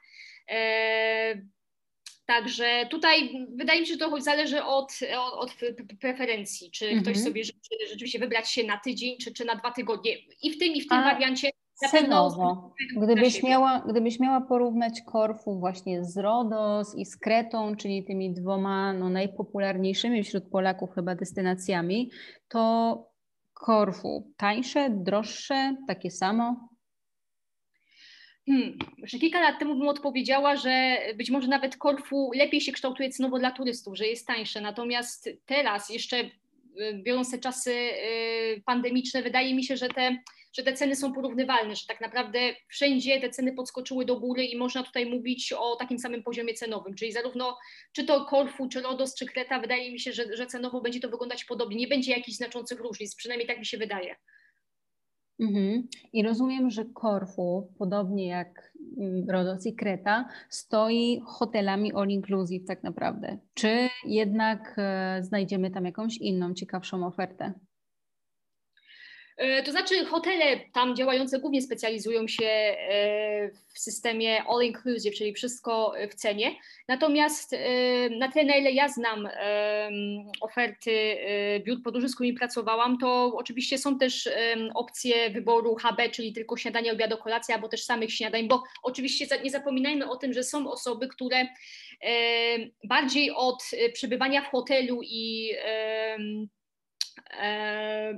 Także 2.28 2.88
tutaj 2.90 3.48
wydaje 3.56 3.82
mi 3.82 3.88
się, 3.88 3.94
że 3.94 4.00
to 4.00 4.22
zależy 4.22 4.64
od, 4.64 5.00
od, 5.18 5.34
od 5.40 5.52
preferencji, 6.00 6.72
czy 6.72 6.86
mhm. 6.86 7.04
ktoś 7.04 7.24
sobie 7.24 7.44
życzy 7.44 7.76
rzeczywiście 7.90 8.20
wybrać 8.20 8.52
się 8.52 8.64
na 8.64 8.78
tydzień, 8.78 9.18
czy, 9.18 9.34
czy 9.34 9.46
na 9.46 9.56
dwa 9.56 9.72
tygodnie. 9.72 10.12
I 10.42 10.52
w 10.52 10.60
tym, 10.60 10.74
i 10.74 10.82
w 10.82 10.88
tym 10.88 10.98
A, 10.98 11.14
wariancie 11.14 11.50
Cenowo. 11.92 12.74
Gdybyś 12.98 13.44
miała, 13.44 13.84
gdybyś 13.90 14.20
miała 14.20 14.42
porównać 14.42 15.02
Korfu 15.06 15.60
właśnie 15.60 16.04
z 16.04 16.18
Rodos 16.18 16.96
i 16.96 17.06
z 17.06 17.18
Kretą, 17.18 17.76
czyli 17.76 18.06
tymi 18.06 18.34
dwoma 18.34 18.94
no, 18.94 19.10
najpopularniejszymi 19.10 20.24
wśród 20.24 20.50
Polaków 20.50 20.92
chyba 20.96 21.16
destynacjami, 21.16 22.12
to 22.48 23.04
Korfu 23.54 24.34
tańsze, 24.38 24.90
droższe, 24.90 25.76
takie 25.88 26.12
samo? 26.12 26.70
Hmm, 28.48 28.78
że 29.04 29.20
kilka 29.20 29.42
lat 29.42 29.60
temu 29.60 29.76
bym 29.76 29.88
odpowiedziała, 29.88 30.56
że 30.56 30.98
być 31.16 31.30
może 31.30 31.48
nawet 31.48 31.78
Korfu 31.78 32.32
lepiej 32.36 32.62
się 32.62 32.72
kształtuje 32.72 33.10
cenowo 33.10 33.40
dla 33.40 33.52
turystów, 33.52 33.98
że 33.98 34.08
jest 34.08 34.28
tańsze. 34.28 34.62
Natomiast 34.62 35.30
teraz, 35.46 35.90
jeszcze 35.90 36.20
y, 36.20 36.30
biorąc 37.04 37.32
te 37.32 37.38
czasy 37.38 37.72
y, 37.72 38.62
pandemiczne, 38.66 39.24
wydaje 39.24 39.56
mi 39.56 39.64
się, 39.64 39.78
że 39.78 39.90
te 39.90 40.18
że 40.54 40.64
te 40.64 40.74
ceny 40.74 40.96
są 40.96 41.14
porównywalne, 41.14 41.76
że 41.76 41.86
tak 41.88 42.02
naprawdę 42.02 42.40
wszędzie 42.68 43.22
te 43.22 43.30
ceny 43.30 43.54
podskoczyły 43.54 44.06
do 44.06 44.20
góry 44.20 44.46
i 44.46 44.58
można 44.58 44.84
tutaj 44.84 45.06
mówić 45.06 45.54
o 45.54 45.76
takim 45.76 46.00
samym 46.00 46.24
poziomie 46.24 46.54
cenowym, 46.54 46.96
czyli 46.96 47.12
zarówno 47.12 47.58
czy 47.92 48.06
to 48.06 48.26
Korfu, 48.26 48.70
czy 48.70 48.82
Rodos, 48.82 49.16
czy 49.16 49.26
Kreta, 49.26 49.60
wydaje 49.60 49.92
mi 49.92 50.00
się, 50.00 50.14
że, 50.14 50.38
że 50.38 50.48
cenowo 50.48 50.82
będzie 50.82 51.00
to 51.00 51.10
wyglądać 51.10 51.46
podobnie, 51.46 51.78
nie 51.78 51.88
będzie 51.88 52.12
jakichś 52.12 52.38
znaczących 52.38 52.80
różnic, 52.80 53.16
przynajmniej 53.16 53.48
tak 53.48 53.60
mi 53.60 53.66
się 53.66 53.78
wydaje. 53.78 54.16
Mhm. 55.40 55.88
I 56.14 56.24
rozumiem, 56.24 56.70
że 56.70 56.86
Korfu, 56.86 57.74
podobnie 57.78 58.28
jak 58.28 58.74
mm, 58.98 59.30
Rodos 59.30 59.66
i 59.66 59.76
Kreta, 59.76 60.30
stoi 60.50 61.22
hotelami 61.26 61.94
all 61.94 62.10
inclusive 62.10 62.66
tak 62.66 62.84
naprawdę. 62.84 63.38
Czy 63.54 63.90
jednak 64.06 64.76
e, 64.78 65.20
znajdziemy 65.24 65.72
tam 65.72 65.86
jakąś 65.86 66.18
inną, 66.18 66.54
ciekawszą 66.54 67.06
ofertę? 67.06 67.54
E, 69.38 69.64
to 69.64 69.72
znaczy, 69.72 70.06
hotele 70.06 70.60
tam 70.74 70.96
działające 70.96 71.40
głównie 71.40 71.62
specjalizują 71.62 72.28
się 72.28 72.46
e, 72.46 73.50
w 73.74 73.80
systemie 73.80 74.44
all 74.44 74.64
inclusive, 74.64 75.16
czyli 75.16 75.34
wszystko 75.34 75.94
w 76.12 76.16
cenie. 76.16 76.56
Natomiast 76.88 77.54
e, 77.54 77.58
na 78.10 78.32
tyle, 78.32 78.46
na 78.46 78.56
ile 78.56 78.72
ja 78.72 78.90
znam 78.90 79.30
oferty 80.42 81.18
biur 81.66 81.84
podróży, 81.84 82.10
z 82.10 82.16
którymi 82.16 82.38
pracowałam, 82.38 82.98
to 82.98 83.34
oczywiście 83.36 83.78
są 83.78 83.98
też 83.98 84.30
opcje 84.74 85.30
wyboru 85.30 85.76
HB, 85.76 86.12
czyli 86.12 86.34
tylko 86.34 86.58
śniadanie, 86.58 86.92
obiad, 86.92 87.22
kolacja, 87.24 87.56
albo 87.56 87.68
też 87.68 87.84
samych 87.84 88.14
śniadań, 88.14 88.48
bo 88.48 88.64
oczywiście 88.84 89.28
nie 89.44 89.50
zapominajmy 89.50 90.10
o 90.10 90.16
tym, 90.16 90.34
że 90.34 90.44
są 90.44 90.72
osoby, 90.72 91.08
które 91.08 91.48
bardziej 92.84 93.32
od 93.32 93.64
przebywania 93.94 94.42
w 94.42 94.52
hotelu 94.52 95.02
i 95.04 95.52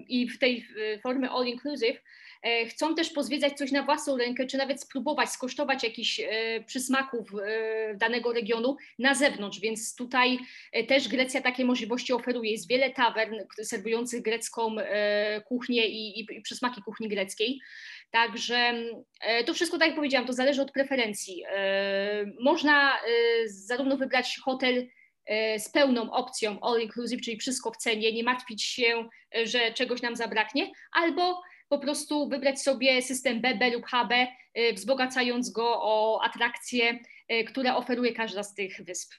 i 0.07 0.29
w 0.29 0.39
tej 0.39 0.67
formie 1.03 1.29
all 1.29 1.45
inclusive 1.45 2.01
e, 2.43 2.65
chcą 2.65 2.95
też 2.95 3.09
pozwiedzać 3.09 3.53
coś 3.53 3.71
na 3.71 3.83
własną 3.83 4.17
rękę, 4.17 4.45
czy 4.45 4.57
nawet 4.57 4.81
spróbować, 4.81 5.29
skosztować 5.29 5.83
jakichś 5.83 6.19
e, 6.19 6.63
przysmaków 6.65 7.31
e, 7.33 7.95
danego 7.95 8.33
regionu 8.33 8.77
na 8.99 9.15
zewnątrz, 9.15 9.59
więc 9.59 9.95
tutaj 9.95 10.39
też 10.87 11.07
Grecja 11.07 11.41
takie 11.41 11.65
możliwości 11.65 12.13
oferuje. 12.13 12.51
Jest 12.51 12.69
wiele 12.69 12.89
tawern 12.89 13.35
serwujących 13.63 14.21
grecką 14.21 14.75
kuchnię 15.45 15.87
i, 15.87 16.19
i, 16.19 16.27
i 16.37 16.41
przysmaki 16.41 16.81
kuchni 16.81 17.07
greckiej. 17.07 17.59
Także 18.11 18.73
to 19.45 19.53
wszystko, 19.53 19.77
tak 19.77 19.87
jak 19.87 19.95
powiedziałam, 19.95 20.27
to 20.27 20.33
zależy 20.33 20.61
od 20.61 20.71
preferencji. 20.71 21.43
Można 22.39 22.97
zarówno 23.45 23.97
wybrać 23.97 24.39
hotel 24.43 24.87
E, 24.87 24.98
z 25.57 25.69
pełną 25.69 26.11
opcją 26.11 26.59
all 26.59 26.81
inclusive, 26.81 27.21
czyli 27.21 27.37
wszystko 27.37 27.71
w 27.71 27.77
cenie, 27.77 28.13
nie 28.13 28.23
martwić 28.23 28.63
się, 28.63 29.09
e, 29.37 29.45
że 29.45 29.73
czegoś 29.73 30.01
nam 30.01 30.15
zabraknie, 30.15 30.71
albo 30.91 31.41
po 31.69 31.79
prostu 31.79 32.29
wybrać 32.29 32.61
sobie 32.61 33.01
system 33.01 33.41
BB 33.41 33.69
lub 33.69 33.85
HB, 33.85 34.11
e, 34.13 34.73
wzbogacając 34.73 35.49
go 35.49 35.83
o 35.83 36.21
atrakcje, 36.23 36.99
które 37.47 37.75
oferuje 37.75 38.13
każda 38.13 38.43
z 38.43 38.53
tych 38.53 38.81
wysp. 38.85 39.13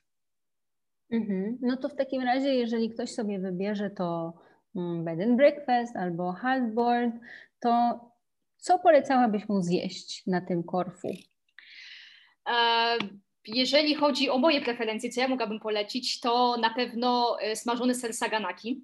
Mhm. 1.10 1.58
No 1.60 1.76
to 1.76 1.88
w 1.88 1.96
takim 1.96 2.22
razie, 2.22 2.54
jeżeli 2.54 2.90
ktoś 2.90 3.10
sobie 3.10 3.38
wybierze 3.38 3.90
to 3.90 4.32
mm, 4.76 5.04
bed 5.04 5.20
and 5.20 5.36
breakfast 5.36 5.96
albo 5.96 6.32
haltboard, 6.32 7.14
to 7.60 8.00
co 8.56 8.78
polecałabyś 8.78 9.48
mu 9.48 9.62
zjeść 9.62 10.26
na 10.26 10.40
tym 10.40 10.62
Korfu? 10.62 11.08
Jeżeli 13.47 13.94
chodzi 13.94 14.30
o 14.30 14.38
moje 14.38 14.61
preferencje, 14.61 15.11
co 15.11 15.20
ja 15.20 15.28
mogłabym 15.28 15.61
polecić, 15.61 16.20
to 16.20 16.56
na 16.56 16.70
pewno 16.70 17.37
e, 17.40 17.56
smażony 17.56 17.94
ser 17.94 18.14
saganaki. 18.14 18.80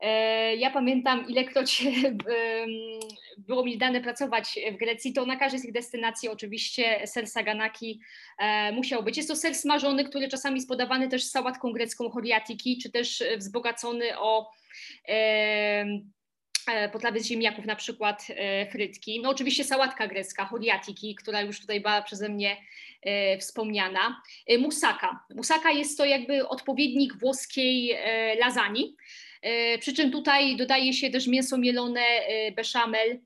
E, 0.00 0.56
ja 0.56 0.70
pamiętam, 0.70 1.28
ilekroć 1.28 1.84
było 3.48 3.64
mi 3.64 3.78
dane 3.78 4.00
pracować 4.00 4.58
w 4.72 4.76
Grecji, 4.76 5.12
to 5.12 5.26
na 5.26 5.36
każdej 5.36 5.60
z 5.60 5.62
tych 5.62 5.72
destynacji 5.72 6.28
oczywiście 6.28 7.06
ser 7.06 7.26
saganaki 7.26 8.00
e, 8.38 8.72
musiał 8.72 9.02
być. 9.02 9.16
Jest 9.16 9.28
to 9.28 9.36
ser 9.36 9.54
smażony, 9.54 10.04
który 10.04 10.28
czasami 10.28 10.56
jest 10.56 10.68
podawany 10.68 11.08
też 11.08 11.24
z 11.24 11.30
sałatką 11.30 11.72
grecką 11.72 12.10
horiatiki, 12.10 12.78
czy 12.82 12.90
też 12.90 13.24
wzbogacony 13.38 14.18
o 14.18 14.50
potrawy 16.92 17.20
z 17.20 17.26
ziemniaków, 17.26 17.64
na 17.64 17.76
przykład 17.76 18.26
frytki. 18.72 19.20
No 19.22 19.30
oczywiście 19.30 19.64
sałatka 19.64 20.06
grecka, 20.06 20.44
horiatiki, 20.44 21.14
która 21.14 21.40
już 21.40 21.60
tutaj 21.60 21.80
była 21.80 22.02
przeze 22.02 22.28
mnie 22.28 22.56
E, 22.56 22.89
wspomniana. 23.40 24.22
E, 24.46 24.58
musaka. 24.58 25.24
Musaka 25.34 25.70
jest 25.70 25.98
to 25.98 26.04
jakby 26.04 26.48
odpowiednik 26.48 27.16
włoskiej 27.16 27.92
e, 27.92 28.34
lasagni, 28.34 28.96
przy 29.80 29.92
czym 29.92 30.10
tutaj 30.10 30.56
dodaje 30.56 30.92
się 30.92 31.10
też 31.10 31.26
mięso 31.26 31.58
mielone, 31.58 32.00
beszamel, 32.56 33.20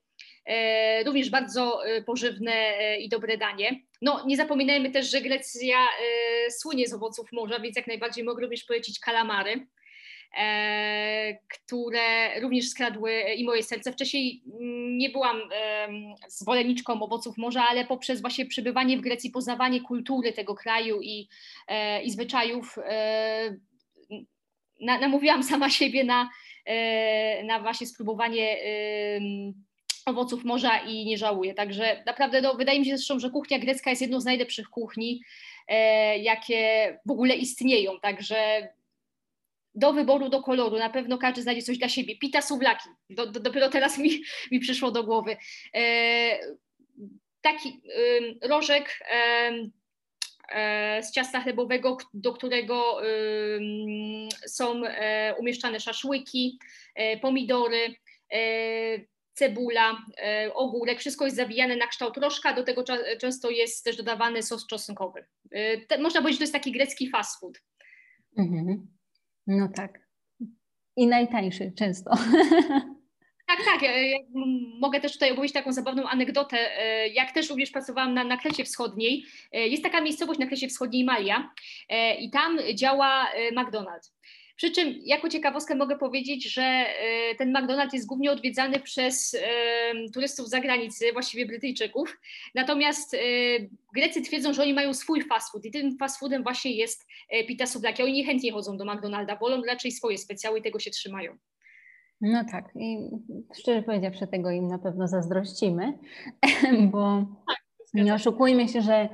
również 1.07 1.31
bardzo 1.31 1.81
pożywne 2.07 2.75
i 3.01 3.09
dobre 3.09 3.39
danie. 3.39 3.81
No, 4.03 4.25
nie 4.27 4.37
zapominajmy 4.37 4.91
też, 4.91 5.11
że 5.11 5.21
Grecja 5.21 5.77
słynie 6.51 6.89
z 6.89 6.93
owoców 6.93 7.33
morza, 7.33 7.61
więc 7.61 7.77
jak 7.77 7.87
najbardziej 7.87 8.25
mogę 8.25 8.43
również 8.43 8.65
polecić 8.65 9.01
kalamary. 9.01 9.67
E, 10.37 11.39
które 11.49 12.41
również 12.41 12.69
skradły 12.69 13.21
i 13.37 13.45
moje 13.45 13.63
serce. 13.63 13.93
Wcześniej 13.93 14.43
nie 14.91 15.11
byłam 15.11 15.37
zwolenniczką 16.29 17.03
owoców 17.03 17.39
morza, 17.39 17.65
ale 17.71 17.85
poprzez 17.85 18.21
właśnie 18.21 18.47
przebywanie 18.47 18.99
w 18.99 19.01
Grecji, 19.01 19.31
poznawanie 19.31 19.81
kultury 19.81 20.33
tego 20.33 20.55
kraju 20.55 21.01
i, 21.03 21.29
e, 21.69 22.03
i 22.03 22.11
zwyczajów 22.11 22.79
e, 22.79 23.57
namówiłam 24.81 25.43
sama 25.43 25.71
siebie 25.71 26.05
na, 26.05 26.31
na 27.45 27.61
właśnie 27.61 27.87
spróbowanie 27.87 28.57
owoców 30.07 30.45
morza 30.45 30.79
i 30.79 31.05
nie 31.05 31.19
żałuję. 31.19 31.55
Także 31.55 32.03
naprawdę 32.07 32.41
no, 32.41 32.55
wydaje 32.55 32.79
mi 32.79 32.87
się 32.87 32.97
zresztą, 32.97 33.19
że 33.19 33.31
kuchnia 33.31 33.59
grecka 33.59 33.91
jest 33.91 34.03
jedną 34.03 34.21
z 34.21 34.25
najlepszych 34.25 34.69
kuchni, 34.69 35.21
jakie 36.21 36.99
w 37.07 37.11
ogóle 37.11 37.35
istnieją. 37.35 38.01
Także 38.01 38.69
do 39.75 39.93
wyboru, 39.93 40.29
do 40.29 40.43
koloru. 40.43 40.79
Na 40.79 40.91
pewno 40.91 41.19
każdy 41.19 41.43
znajdzie 41.43 41.63
coś 41.63 41.79
dla 41.79 41.89
siebie. 41.89 42.19
Pita 42.19 42.43
suwlaki. 42.43 42.89
Do, 43.11 43.27
do, 43.27 43.41
dopiero 43.41 43.69
teraz 43.69 43.99
mi, 43.99 44.23
mi 44.53 44.61
przyszło 44.61 44.91
do 44.91 45.05
głowy. 45.05 45.37
E, 45.75 46.39
taki 47.41 47.69
e, 47.69 48.49
rożek 48.49 49.01
e, 49.11 49.73
z 51.03 51.13
ciasta 51.13 51.41
chlebowego, 51.41 51.97
do 52.15 52.33
którego 52.33 53.01
są 54.47 54.85
e, 54.85 55.35
umieszczane 55.39 55.81
szaszłyki, 55.81 56.59
e, 56.95 57.19
pomidory, 57.19 57.95
e, 58.33 58.39
cebula, 59.33 59.99
ogórek, 60.55 61.01
wszystko 61.01 61.25
jest 61.25 61.37
zawijane 61.37 61.77
na 61.77 61.87
kształt 61.87 62.17
rożka, 62.17 62.53
do 62.53 62.63
tego 62.63 62.85
często 63.21 63.51
jest 63.51 63.85
też 63.85 63.97
dodawany 63.97 64.43
sos 64.43 64.67
czosnkowy. 64.67 65.25
Te, 65.89 65.99
można 65.99 66.21
powiedzieć, 66.21 66.37
że 66.37 66.39
to 66.39 66.45
jest 66.45 66.53
taki 66.53 66.73
grecki 66.73 67.11
fast 67.11 67.41
food. 67.41 67.61
Mhm. 68.39 68.87
No 69.47 69.69
tak. 69.77 70.01
I 70.97 71.07
najtańszy 71.07 71.73
często. 71.77 72.11
Tak, 73.47 73.65
tak. 73.65 73.83
Ja 73.83 74.19
mogę 74.81 75.01
też 75.01 75.13
tutaj 75.13 75.33
opowiedzieć 75.33 75.55
taką 75.55 75.73
zabawną 75.73 76.09
anegdotę. 76.09 76.79
E, 76.79 77.09
jak 77.09 77.33
też 77.33 77.51
również 77.51 77.71
pracowałam 77.71 78.15
na, 78.15 78.25
na 78.25 78.37
Krecie 78.37 78.65
Wschodniej, 78.65 79.25
e, 79.53 79.69
jest 79.69 79.83
taka 79.83 80.01
miejscowość 80.01 80.41
na 80.41 80.47
Krecie 80.47 80.69
Wschodniej 80.69 81.05
Malia 81.05 81.51
e, 81.89 82.15
i 82.15 82.31
tam 82.31 82.59
działa 82.75 83.27
McDonald's. 83.53 84.13
Przy 84.57 84.71
czym 84.71 84.95
jako 85.05 85.29
ciekawostkę 85.29 85.75
mogę 85.75 85.99
powiedzieć, 85.99 86.53
że 86.53 86.63
e, 86.63 87.35
ten 87.39 87.53
McDonald's 87.53 87.95
jest 87.95 88.07
głównie 88.07 88.31
odwiedzany 88.31 88.81
przez 88.81 89.35
e, 89.35 90.11
turystów 90.15 90.47
z 90.47 90.51
zagranicy, 90.51 91.13
właściwie 91.13 91.47
Brytyjczyków. 91.47 92.17
Natomiast 92.55 93.15
e, 93.15 93.19
Grecy 93.95 94.23
twierdzą, 94.23 94.53
że 94.53 94.63
oni 94.63 94.75
mają 94.75 94.95
swój 94.95 95.23
fast 95.23 95.53
food 95.53 95.65
i 95.65 95.71
tym 95.71 95.99
fast 95.99 96.19
foodem 96.19 96.43
właśnie 96.43 96.73
jest 96.73 97.07
pita 97.49 97.67
souvlaki. 97.67 98.03
Oni 98.03 98.13
niechętnie 98.13 98.53
chodzą 98.53 98.77
do 98.77 98.85
McDonalda, 98.85 99.37
wolą 99.37 99.63
raczej 99.63 99.93
swoje 99.93 100.19
specjały 100.19 100.59
i 100.59 100.63
tego 100.63 100.79
się 100.79 100.91
trzymają. 100.91 101.37
No 102.21 102.45
tak, 102.51 102.65
i 102.77 102.99
szczerze 103.55 103.83
powiedziawszy, 103.83 104.27
tego 104.27 104.51
im 104.51 104.69
na 104.69 104.79
pewno 104.79 105.09
zazdrościmy, 105.09 105.99
bo 106.93 107.27
tak, 107.47 107.64
nie 108.03 108.15
oszukujmy 108.15 108.69
się, 108.69 108.83
że 108.83 109.09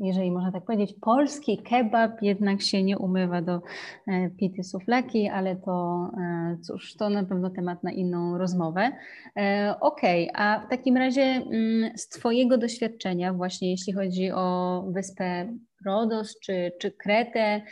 jeżeli 0.00 0.30
można 0.30 0.52
tak 0.52 0.64
powiedzieć, 0.64 0.94
polski 1.00 1.62
kebab 1.62 2.22
jednak 2.22 2.62
się 2.62 2.82
nie 2.82 2.98
umywa 2.98 3.42
do 3.42 3.60
e, 4.08 4.30
pity 4.30 4.64
suflaki, 4.64 5.28
ale 5.28 5.56
to 5.56 6.06
e, 6.18 6.56
cóż, 6.62 6.96
to 6.96 7.10
na 7.10 7.24
pewno 7.24 7.50
temat 7.50 7.84
na 7.84 7.92
inną 7.92 8.38
rozmowę. 8.38 8.92
E, 9.36 9.74
okej, 9.80 10.30
okay, 10.30 10.46
a 10.46 10.60
w 10.66 10.68
takim 10.70 10.96
razie 10.96 11.22
mm, 11.22 11.98
z 11.98 12.08
Twojego 12.08 12.58
doświadczenia, 12.58 13.32
właśnie 13.32 13.70
jeśli 13.70 13.92
chodzi 13.92 14.30
o 14.30 14.84
wyspę 14.88 15.52
Rodos 15.86 16.40
czy, 16.40 16.72
czy 16.80 16.90
Kretę, 16.90 17.62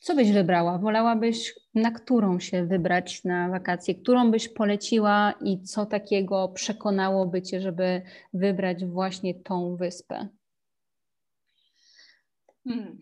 co 0.00 0.14
byś 0.14 0.32
wybrała? 0.32 0.78
Wolałabyś 0.78 1.54
na 1.74 1.90
którą 1.90 2.40
się 2.40 2.66
wybrać 2.66 3.24
na 3.24 3.48
wakacje? 3.48 3.94
Którą 3.94 4.30
byś 4.30 4.48
poleciła 4.48 5.34
i 5.44 5.62
co 5.62 5.86
takiego 5.86 6.48
przekonałoby 6.48 7.42
Cię, 7.42 7.60
żeby 7.60 8.02
wybrać 8.34 8.84
właśnie 8.84 9.34
tą 9.34 9.76
wyspę? 9.76 10.28
Hmm. 12.64 12.98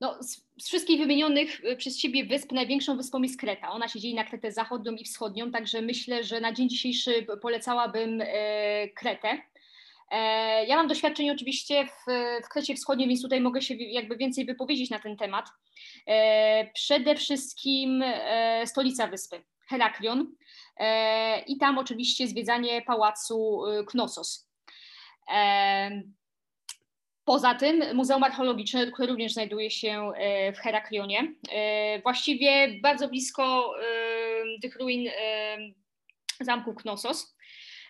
No, 0.00 0.22
z, 0.22 0.44
z, 0.58 0.68
wszystkich 0.68 1.00
wymienionych 1.00 1.64
y, 1.64 1.76
przez 1.76 1.98
Ciebie 1.98 2.24
wysp 2.24 2.52
największą 2.52 2.96
wyspą 2.96 3.22
jest 3.22 3.40
Kreta. 3.40 3.70
Ona 3.70 3.88
się 3.88 4.00
dzieje 4.00 4.14
na 4.14 4.24
Kretę 4.24 4.52
zachodnią 4.52 4.92
i 4.92 5.04
wschodnią, 5.04 5.50
także 5.50 5.82
myślę, 5.82 6.24
że 6.24 6.40
na 6.40 6.52
dzień 6.52 6.68
dzisiejszy 6.68 7.26
polecałabym 7.42 8.20
e, 8.20 8.88
Kretę. 8.88 9.38
E, 10.12 10.64
ja 10.66 10.76
mam 10.76 10.88
doświadczenie 10.88 11.32
oczywiście 11.32 11.86
w, 11.86 12.04
w 12.44 12.48
Krecie 12.48 12.74
Wschodniej, 12.74 13.08
więc 13.08 13.22
tutaj 13.22 13.40
mogę 13.40 13.62
się 13.62 13.74
jakby 13.74 14.16
więcej 14.16 14.46
wypowiedzieć 14.46 14.90
na 14.90 14.98
ten 14.98 15.16
temat. 15.16 15.46
E, 16.06 16.70
przede 16.74 17.16
wszystkim 17.16 18.02
e, 18.02 18.66
stolica 18.66 19.06
wyspy, 19.06 19.42
Heraklion 19.68 20.34
i 21.46 21.58
tam 21.58 21.78
oczywiście 21.78 22.28
zwiedzanie 22.28 22.82
pałacu 22.82 23.62
Knossos. 23.86 24.48
Poza 27.24 27.54
tym 27.54 27.96
Muzeum 27.96 28.22
Archeologiczne, 28.24 28.92
które 28.92 29.08
również 29.08 29.32
znajduje 29.32 29.70
się 29.70 30.12
w 30.54 30.58
Heraklionie, 30.58 31.34
właściwie 32.02 32.80
bardzo 32.80 33.08
blisko 33.08 33.74
tych 34.62 34.76
ruin 34.76 35.10
zamku 36.40 36.74
Knossos. 36.74 37.36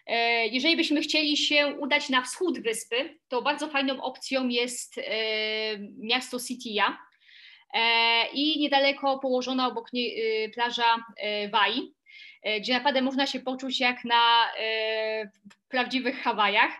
E, 0.07 0.47
jeżeli 0.47 0.77
byśmy 0.77 1.01
chcieli 1.01 1.37
się 1.37 1.67
udać 1.81 2.09
na 2.09 2.23
wschód 2.23 2.61
wyspy, 2.61 3.19
to 3.29 3.43
bardzo 3.43 3.69
fajną 3.69 4.03
opcją 4.03 4.49
jest 4.49 4.99
e, 4.99 5.03
miasto 5.99 6.39
Sitia 6.39 6.99
e, 7.75 8.27
i 8.33 8.61
niedaleko 8.61 9.19
położona 9.19 9.69
obok 9.69 9.93
niej 9.93 10.51
plaża 10.55 11.05
Wai, 11.53 11.95
gdzie 12.61 12.73
naprawdę 12.73 13.03
można 13.03 13.27
się 13.27 13.41
poczuć 13.41 13.81
jak 13.81 14.05
na 14.05 14.49
prawdziwych 15.69 16.23
Hawajach. 16.23 16.73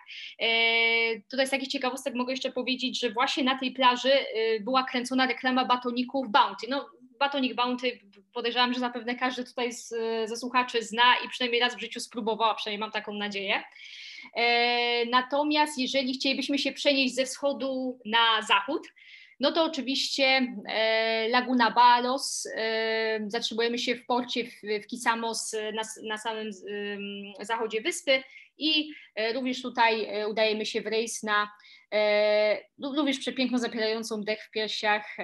Tutaj 1.31 1.43
jest 1.43 1.51
takich 1.51 1.69
ciekawostek 1.69 2.15
mogę 2.15 2.33
jeszcze 2.33 2.53
powiedzieć, 2.53 3.01
że 3.01 3.11
właśnie 3.11 3.45
na 3.45 3.59
tej 3.59 3.73
plaży 3.73 4.13
była 4.61 4.85
kręcona 4.85 5.27
reklama 5.27 5.65
batoników 5.65 6.31
Bounty. 6.31 6.67
No, 6.69 6.91
batonik 7.23 7.55
Bounty 7.55 8.01
podejrzewam, 8.33 8.75
że 8.75 8.81
zapewne 8.81 9.15
każdy 9.15 9.45
tutaj 9.45 9.73
z, 9.73 9.89
ze 10.29 10.37
słuchaczy 10.37 10.83
zna 10.83 11.17
i 11.25 11.29
przynajmniej 11.29 11.61
raz 11.61 11.77
w 11.77 11.81
życiu 11.81 12.01
spróbowała, 12.01 12.55
przynajmniej 12.55 12.81
mam 12.81 12.91
taką 12.91 13.15
nadzieję. 13.15 13.63
E, 14.37 15.07
natomiast 15.07 15.79
jeżeli 15.79 16.15
chcielibyśmy 16.15 16.59
się 16.59 16.73
przenieść 16.73 17.15
ze 17.15 17.27
wschodu 17.27 17.99
na 18.05 18.43
zachód, 18.43 18.89
no 19.41 19.53
to 19.53 19.65
oczywiście 19.65 20.55
e, 20.69 21.29
Laguna 21.29 21.71
Balos, 21.71 22.49
e, 22.57 23.21
zatrzymujemy 23.27 23.79
się 23.79 23.97
w 23.97 24.07
porcie 24.07 24.45
w, 24.45 24.85
w 24.85 24.87
Kisamos 24.87 25.57
na, 25.75 25.83
na 26.09 26.19
samym 26.19 26.51
e, 27.41 27.45
zachodzie 27.45 27.81
wyspy 27.81 28.23
i 28.59 28.91
e, 29.15 29.33
również 29.33 29.63
tutaj 29.63 30.05
e, 30.05 30.29
udajemy 30.29 30.67
się 30.67 30.81
w 30.81 30.87
rejs 30.87 31.23
na 31.23 31.51
E, 31.95 32.59
również 32.83 33.19
przepiękną, 33.19 33.59
zapierającą 33.59 34.21
dech 34.21 34.45
w 34.45 34.51
piersiach 34.51 35.17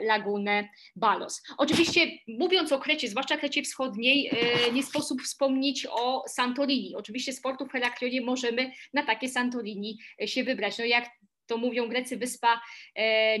lagunę 0.00 0.68
Balos. 0.96 1.42
Oczywiście 1.58 2.00
mówiąc 2.28 2.72
o 2.72 2.78
Krecie, 2.78 3.08
zwłaszcza 3.08 3.36
Krecie 3.36 3.62
Wschodniej, 3.62 4.30
nie 4.72 4.82
sposób 4.82 5.22
wspomnieć 5.22 5.86
o 5.90 6.22
Santorini. 6.28 6.96
Oczywiście 6.96 7.32
z 7.32 7.40
portu 7.40 7.66
w 7.66 7.72
Heraklionie 7.72 8.20
możemy 8.20 8.72
na 8.94 9.02
takie 9.06 9.28
Santorini 9.28 9.98
się 10.26 10.44
wybrać. 10.44 10.78
No 10.78 10.84
jak 10.84 11.10
to 11.46 11.56
mówią 11.56 11.88
Grecy, 11.88 12.16
wyspa 12.16 12.60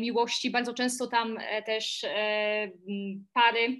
miłości, 0.00 0.50
bardzo 0.50 0.74
często 0.74 1.06
tam 1.06 1.38
też 1.66 2.04
pary 3.34 3.76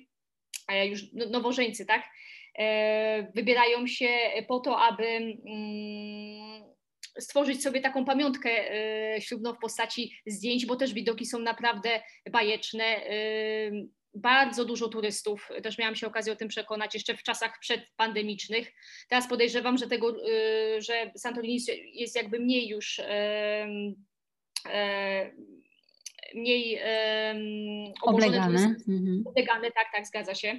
już 0.85 1.13
no, 1.13 1.27
nowożeńcy, 1.27 1.87
tak, 1.87 2.03
wybierają 3.35 3.87
się 3.87 4.09
po 4.49 4.61
to, 4.61 4.79
aby 4.79 5.07
mm, 5.07 6.64
stworzyć 7.19 7.62
sobie 7.62 7.81
taką 7.81 8.05
pamiątkę 8.05 8.51
ślubną 9.21 9.55
w 9.55 9.59
postaci 9.59 10.12
zdjęć, 10.27 10.67
bo 10.67 10.77
też 10.77 10.93
widoki 10.93 11.27
są 11.27 11.38
naprawdę 11.38 12.01
bajeczne 12.31 13.01
bardzo 14.14 14.64
dużo 14.64 14.88
turystów, 14.88 15.49
też 15.62 15.79
miałam 15.79 15.97
się 15.97 16.07
okazję 16.07 16.33
o 16.33 16.37
tym 16.37 16.49
przekonać 16.49 16.95
jeszcze 16.95 17.17
w 17.17 17.23
czasach 17.23 17.59
przedpandemicznych. 17.61 18.73
Teraz 19.09 19.29
podejrzewam, 19.29 19.79
że 19.79 19.87
tego, 19.87 20.17
że 20.79 21.12
Santorini 21.17 21.59
jest 21.93 22.17
jakby 22.17 22.40
mniej 22.40 22.69
już 22.69 22.99
e, 22.99 23.67
mniej 26.35 26.81
oblegane. 28.03 28.77
Mhm. 28.88 29.23
Oblegane, 29.27 29.71
tak, 29.71 29.87
tak, 29.93 30.07
zgadza 30.07 30.35
się. 30.35 30.57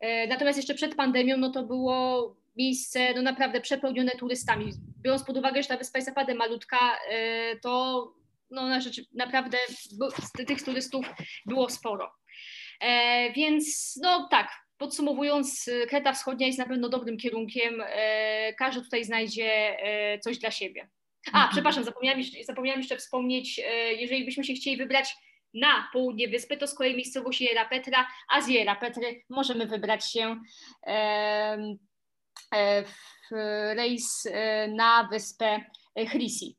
E, 0.00 0.26
natomiast 0.26 0.56
jeszcze 0.58 0.74
przed 0.74 0.94
pandemią, 0.94 1.36
no 1.36 1.50
to 1.50 1.62
było 1.62 2.36
miejsce 2.56 3.14
no 3.14 3.22
naprawdę 3.22 3.60
przepełnione 3.60 4.10
turystami. 4.10 4.72
Biorąc 5.02 5.24
pod 5.24 5.36
uwagę, 5.36 5.62
że 5.62 5.68
ta 5.68 5.76
wyspa 5.76 5.98
jest 5.98 6.08
naprawdę 6.08 6.34
malutka, 6.34 6.78
e, 7.10 7.56
to 7.56 8.12
no, 8.50 8.68
na 8.68 8.80
rzecz, 8.80 9.00
naprawdę 9.14 9.58
tych 10.46 10.62
turystów 10.62 11.06
było 11.46 11.70
sporo. 11.70 12.12
E, 12.80 13.32
więc 13.32 13.98
no 14.02 14.28
tak, 14.30 14.50
podsumowując, 14.78 15.70
Kreta 15.88 16.12
Wschodnia 16.12 16.46
jest 16.46 16.58
na 16.58 16.66
pewno 16.66 16.88
dobrym 16.88 17.16
kierunkiem. 17.16 17.82
Każdy 18.58 18.82
tutaj 18.82 19.04
znajdzie 19.04 19.76
coś 20.20 20.38
dla 20.38 20.50
siebie. 20.50 20.88
A, 21.32 21.36
mhm. 21.36 21.52
przepraszam, 21.52 21.84
zapomniałam, 21.84 22.22
zapomniałam 22.46 22.80
jeszcze 22.80 22.96
wspomnieć, 22.96 23.60
jeżeli 23.98 24.24
byśmy 24.24 24.44
się 24.44 24.54
chcieli 24.54 24.76
wybrać 24.76 25.16
na 25.54 25.88
południe 25.92 26.28
wyspy, 26.28 26.56
to 26.56 26.66
z 26.66 26.74
kolei 26.74 26.96
miejscowość 26.96 27.40
Jera 27.40 27.68
Petra, 27.68 28.06
a 28.28 28.40
z 28.40 28.48
Jera 28.48 28.76
Petry 28.76 29.22
możemy 29.28 29.66
wybrać 29.66 30.12
się 30.12 30.40
w 32.84 33.30
rejs 33.76 34.28
na 34.68 35.08
wyspę 35.10 35.60
Chrisi. 36.10 36.56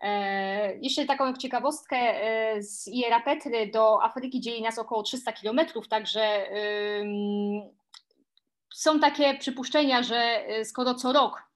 E, 0.00 0.76
jeszcze 0.76 1.04
taką 1.04 1.36
ciekawostkę, 1.36 1.96
e, 1.96 2.62
z 2.62 2.88
Ierapetry 2.88 3.66
do 3.66 4.02
Afryki 4.02 4.40
dzieli 4.40 4.62
nas 4.62 4.78
około 4.78 5.02
300 5.02 5.32
kilometrów, 5.32 5.88
także 5.88 6.46
są 8.74 9.00
takie 9.00 9.34
przypuszczenia, 9.38 10.02
że 10.02 10.16
e, 10.16 10.64
skoro 10.64 10.94
co 10.94 11.12
rok 11.12 11.49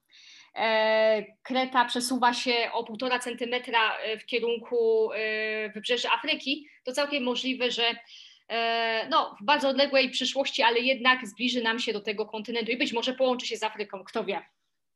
Kreta 1.42 1.84
przesuwa 1.84 2.32
się 2.32 2.54
o 2.72 2.84
półtora 2.84 3.18
centymetra 3.18 3.92
w 4.20 4.26
kierunku 4.26 5.10
wybrzeża 5.74 6.08
Afryki, 6.12 6.68
to 6.84 6.92
całkiem 6.92 7.22
możliwe, 7.22 7.70
że 7.70 7.82
no, 9.10 9.36
w 9.40 9.44
bardzo 9.44 9.68
odległej 9.68 10.10
przyszłości, 10.10 10.62
ale 10.62 10.78
jednak 10.80 11.26
zbliży 11.26 11.62
nam 11.62 11.78
się 11.78 11.92
do 11.92 12.00
tego 12.00 12.26
kontynentu 12.26 12.72
i 12.72 12.76
być 12.76 12.92
może 12.92 13.12
połączy 13.12 13.46
się 13.46 13.56
z 13.56 13.62
Afryką, 13.62 14.04
kto 14.04 14.24
wie. 14.24 14.42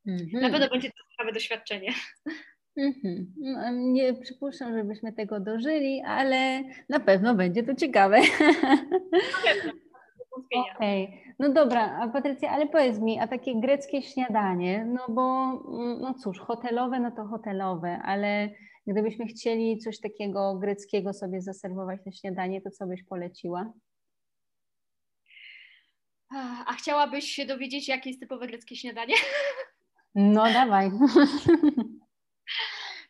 -hmm. 0.06 0.40
Na 0.40 0.50
pewno 0.50 0.68
będzie 0.68 0.88
to 0.88 0.96
ciekawe 1.10 1.32
doświadczenie. 1.32 1.94
Mhm. 2.76 3.34
No, 3.36 3.70
nie 3.72 4.14
przypuszczam, 4.14 4.76
żebyśmy 4.76 5.12
tego 5.12 5.40
dożyli, 5.40 6.02
ale 6.06 6.62
na 6.88 7.00
pewno 7.00 7.34
będzie 7.34 7.62
to 7.62 7.74
ciekawe. 7.74 8.20
Okej, 10.30 10.72
okay. 10.76 11.27
No 11.38 11.52
dobra, 11.52 11.98
a 12.00 12.08
Patrycja, 12.08 12.50
ale 12.50 12.66
powiedz 12.66 12.98
mi, 12.98 13.20
a 13.20 13.28
takie 13.28 13.60
greckie 13.60 14.02
śniadanie, 14.02 14.84
no 14.84 15.06
bo 15.08 15.44
mm, 15.68 16.00
no 16.00 16.14
cóż, 16.14 16.38
hotelowe, 16.38 17.00
no 17.00 17.10
to 17.10 17.24
hotelowe, 17.24 18.00
ale 18.04 18.50
gdybyśmy 18.86 19.26
chcieli 19.26 19.78
coś 19.78 20.00
takiego 20.00 20.54
greckiego 20.54 21.12
sobie 21.12 21.40
zaserwować 21.42 22.00
na 22.06 22.12
śniadanie, 22.12 22.60
to 22.60 22.70
co 22.70 22.86
byś 22.86 23.02
poleciła? 23.02 23.72
A 26.66 26.72
chciałabyś 26.72 27.24
się 27.24 27.46
dowiedzieć, 27.46 27.88
jakie 27.88 28.10
jest 28.10 28.20
typowe 28.20 28.46
greckie 28.46 28.76
śniadanie? 28.76 29.14
No 30.14 30.44
dawaj. 30.44 30.90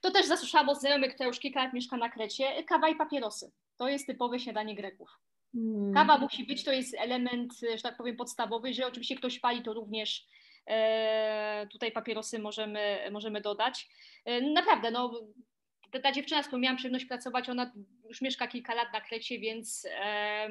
To 0.01 0.11
też 0.11 0.27
zasłyszałam 0.27 0.69
od 0.69 0.81
znajomych, 0.81 1.15
która 1.15 1.27
już 1.27 1.39
kilka 1.39 1.65
lat 1.65 1.73
mieszka 1.73 1.97
na 1.97 2.09
Krecie, 2.09 2.65
kawa 2.65 2.89
i 2.89 2.97
papierosy. 2.97 3.53
To 3.77 3.89
jest 3.89 4.07
typowe 4.07 4.39
śniadanie 4.41 4.75
Greków. 4.75 5.09
Hmm. 5.53 5.95
Kawa 5.95 6.19
musi 6.19 6.45
być, 6.45 6.65
to 6.65 6.73
jest 6.73 6.95
element, 6.99 7.53
że 7.61 7.83
tak 7.83 7.97
powiem, 7.97 8.17
podstawowy. 8.17 8.69
Jeżeli 8.69 8.89
oczywiście 8.89 9.17
ktoś 9.17 9.39
pali, 9.41 9.63
to 9.63 9.73
również 9.73 10.27
e, 10.67 11.67
tutaj 11.73 11.93
papierosy 11.93 12.39
możemy, 12.39 13.09
możemy 13.13 13.41
dodać. 13.41 13.89
E, 14.25 14.41
naprawdę, 14.41 14.91
no, 14.91 15.21
ta, 15.93 16.01
ta, 16.01 16.13
dziewczyna, 16.13 16.43
z 16.43 16.47
którą 16.47 16.63
miałam 16.63 16.77
przyjemność 16.77 17.05
pracować, 17.05 17.49
ona 17.49 17.73
już 18.09 18.21
mieszka 18.21 18.47
kilka 18.47 18.75
lat 18.75 18.93
na 18.93 19.01
Krecie, 19.01 19.39
więc 19.39 19.87
e, 19.91 20.49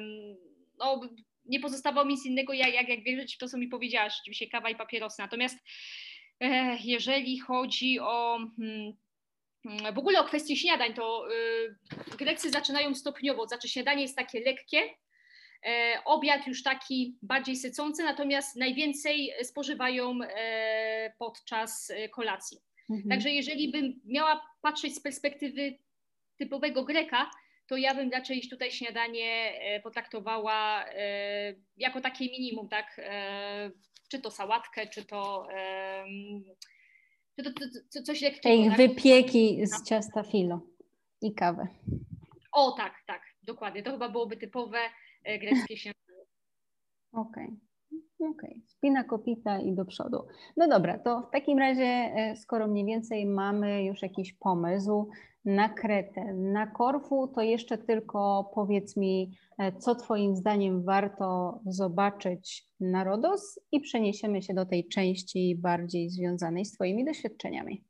no, 0.78 1.00
nie 1.44 1.60
pozostawało 1.60 2.06
mi 2.06 2.14
nic 2.14 2.26
innego, 2.26 2.52
jak, 2.52 2.74
jak, 2.74 2.88
jak 2.88 3.02
wierzyć 3.02 3.34
w 3.34 3.38
to, 3.38 3.48
co 3.48 3.58
mi 3.58 3.68
powiedziałaś, 3.68 4.14
rzeczywiście 4.16 4.48
kawa 4.48 4.70
i 4.70 4.76
papierosy. 4.76 5.22
Natomiast 5.22 5.58
e, 6.40 6.76
jeżeli 6.84 7.38
chodzi 7.38 8.00
o 8.00 8.38
hmm, 8.56 8.78
Mm, 8.78 8.92
w 9.94 9.98
ogóle 9.98 10.20
o 10.20 10.24
kwestii 10.24 10.56
śniadań, 10.56 10.94
to 10.94 11.28
y, 11.32 12.16
Grecy 12.16 12.50
zaczynają 12.50 12.94
stopniowo, 12.94 13.46
znaczy 13.46 13.68
śniadanie 13.68 14.02
jest 14.02 14.16
takie 14.16 14.40
lekkie, 14.40 14.82
e, 15.66 16.02
obiad 16.04 16.46
już 16.46 16.62
taki 16.62 17.18
bardziej 17.22 17.56
sycący, 17.56 18.04
natomiast 18.04 18.56
najwięcej 18.56 19.32
spożywają 19.42 20.18
e, 20.22 21.12
podczas 21.18 21.90
e, 21.90 22.08
kolacji. 22.08 22.58
Mhm. 22.90 23.08
Także 23.08 23.30
jeżeli 23.30 23.72
bym 23.72 24.00
miała 24.04 24.46
patrzeć 24.62 24.94
z 24.94 25.00
perspektywy 25.00 25.78
typowego 26.36 26.84
Greka, 26.84 27.30
to 27.66 27.76
ja 27.76 27.94
bym 27.94 28.10
raczej 28.10 28.48
tutaj 28.50 28.70
śniadanie 28.70 29.52
potraktowała 29.82 30.84
jako 31.76 32.00
takie 32.00 32.24
minimum, 32.24 32.68
tak? 32.68 33.00
Czy 34.10 34.18
to 34.20 34.30
sałatkę, 34.30 34.86
czy 34.86 35.04
to 35.04 35.48
to, 37.42 37.50
to, 37.52 37.66
to 37.94 38.02
coś 38.02 38.22
lekkiego. 38.22 38.54
Ich 38.54 38.68
tak? 38.68 38.76
wypieki 38.76 39.66
z 39.66 39.84
ciasta 39.84 40.22
filo 40.22 40.60
i 41.20 41.34
kawę. 41.34 41.66
O 42.52 42.72
tak, 42.72 42.94
tak, 43.06 43.22
dokładnie. 43.42 43.82
To 43.82 43.90
chyba 43.90 44.08
byłoby 44.08 44.36
typowe 44.36 44.78
e, 45.24 45.38
greckie 45.38 45.76
śniadanie. 45.76 46.24
Okej. 47.12 47.44
Okay. 47.44 47.68
Okej, 48.20 48.50
okay. 48.50 48.62
spina 48.66 49.04
kopita 49.04 49.60
i 49.60 49.72
do 49.72 49.84
przodu. 49.84 50.26
No 50.56 50.68
dobra, 50.68 50.98
to 50.98 51.22
w 51.22 51.30
takim 51.30 51.58
razie, 51.58 51.84
e, 51.84 52.36
skoro 52.36 52.66
mniej 52.66 52.84
więcej 52.84 53.26
mamy 53.26 53.84
już 53.84 54.02
jakiś 54.02 54.32
pomysł 54.32 55.08
na 55.44 55.68
Kretę, 55.68 56.34
na 56.34 56.66
Korfu, 56.66 57.32
to 57.34 57.40
jeszcze 57.42 57.78
tylko 57.78 58.50
powiedz 58.54 58.96
mi, 58.96 59.38
e, 59.58 59.72
co 59.72 59.94
Twoim 59.94 60.36
zdaniem 60.36 60.84
warto 60.84 61.60
zobaczyć 61.66 62.64
na 62.80 63.04
Rodos 63.04 63.60
i 63.72 63.80
przeniesiemy 63.80 64.42
się 64.42 64.54
do 64.54 64.66
tej 64.66 64.88
części 64.88 65.56
bardziej 65.58 66.10
związanej 66.10 66.64
z 66.64 66.72
Twoimi 66.72 67.04
doświadczeniami. 67.04 67.84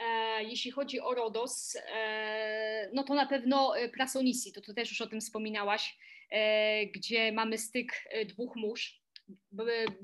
E, 0.00 0.44
jeśli 0.44 0.70
chodzi 0.70 1.00
o 1.00 1.14
Rodos, 1.14 1.76
no 2.92 3.04
to 3.04 3.14
na 3.14 3.26
pewno 3.26 3.72
Prasonisi, 3.94 4.52
to, 4.52 4.60
to 4.60 4.74
też 4.74 4.90
już 4.90 5.00
o 5.00 5.06
tym 5.06 5.20
wspominałaś 5.20 5.98
E, 6.34 6.86
gdzie 6.86 7.32
mamy 7.32 7.58
styk 7.58 7.92
e, 8.10 8.24
dwóch 8.24 8.56
mórz. 8.56 9.03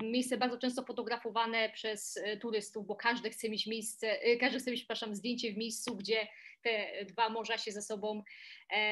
Miejsce 0.03 0.37
bardzo 0.37 0.57
często 0.57 0.85
fotografowane 0.85 1.69
przez 1.69 2.17
e, 2.17 2.37
turystów, 2.37 2.87
bo 2.87 2.95
każdy 2.95 3.29
chce 3.29 3.49
mieć 3.49 3.67
miejsce, 3.67 4.19
każdy 4.39 4.59
chce 4.59 4.71
mieć, 4.71 4.79
przepraszam, 4.79 5.15
zdjęcie 5.15 5.53
w 5.53 5.57
miejscu, 5.57 5.95
gdzie 5.95 6.27
te 6.63 7.05
dwa 7.05 7.29
morza 7.29 7.57
się 7.57 7.71
ze 7.71 7.81
sobą 7.81 8.23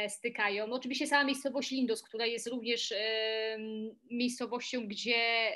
stykają. 0.08 0.68
No, 0.68 0.76
oczywiście 0.76 1.08
sama 1.08 1.24
miejscowość 1.24 1.72
Lindos, 1.72 2.04
która 2.04 2.26
jest 2.26 2.48
również 2.48 2.94
miejscowością, 4.12 4.88
gdzie 4.88 5.52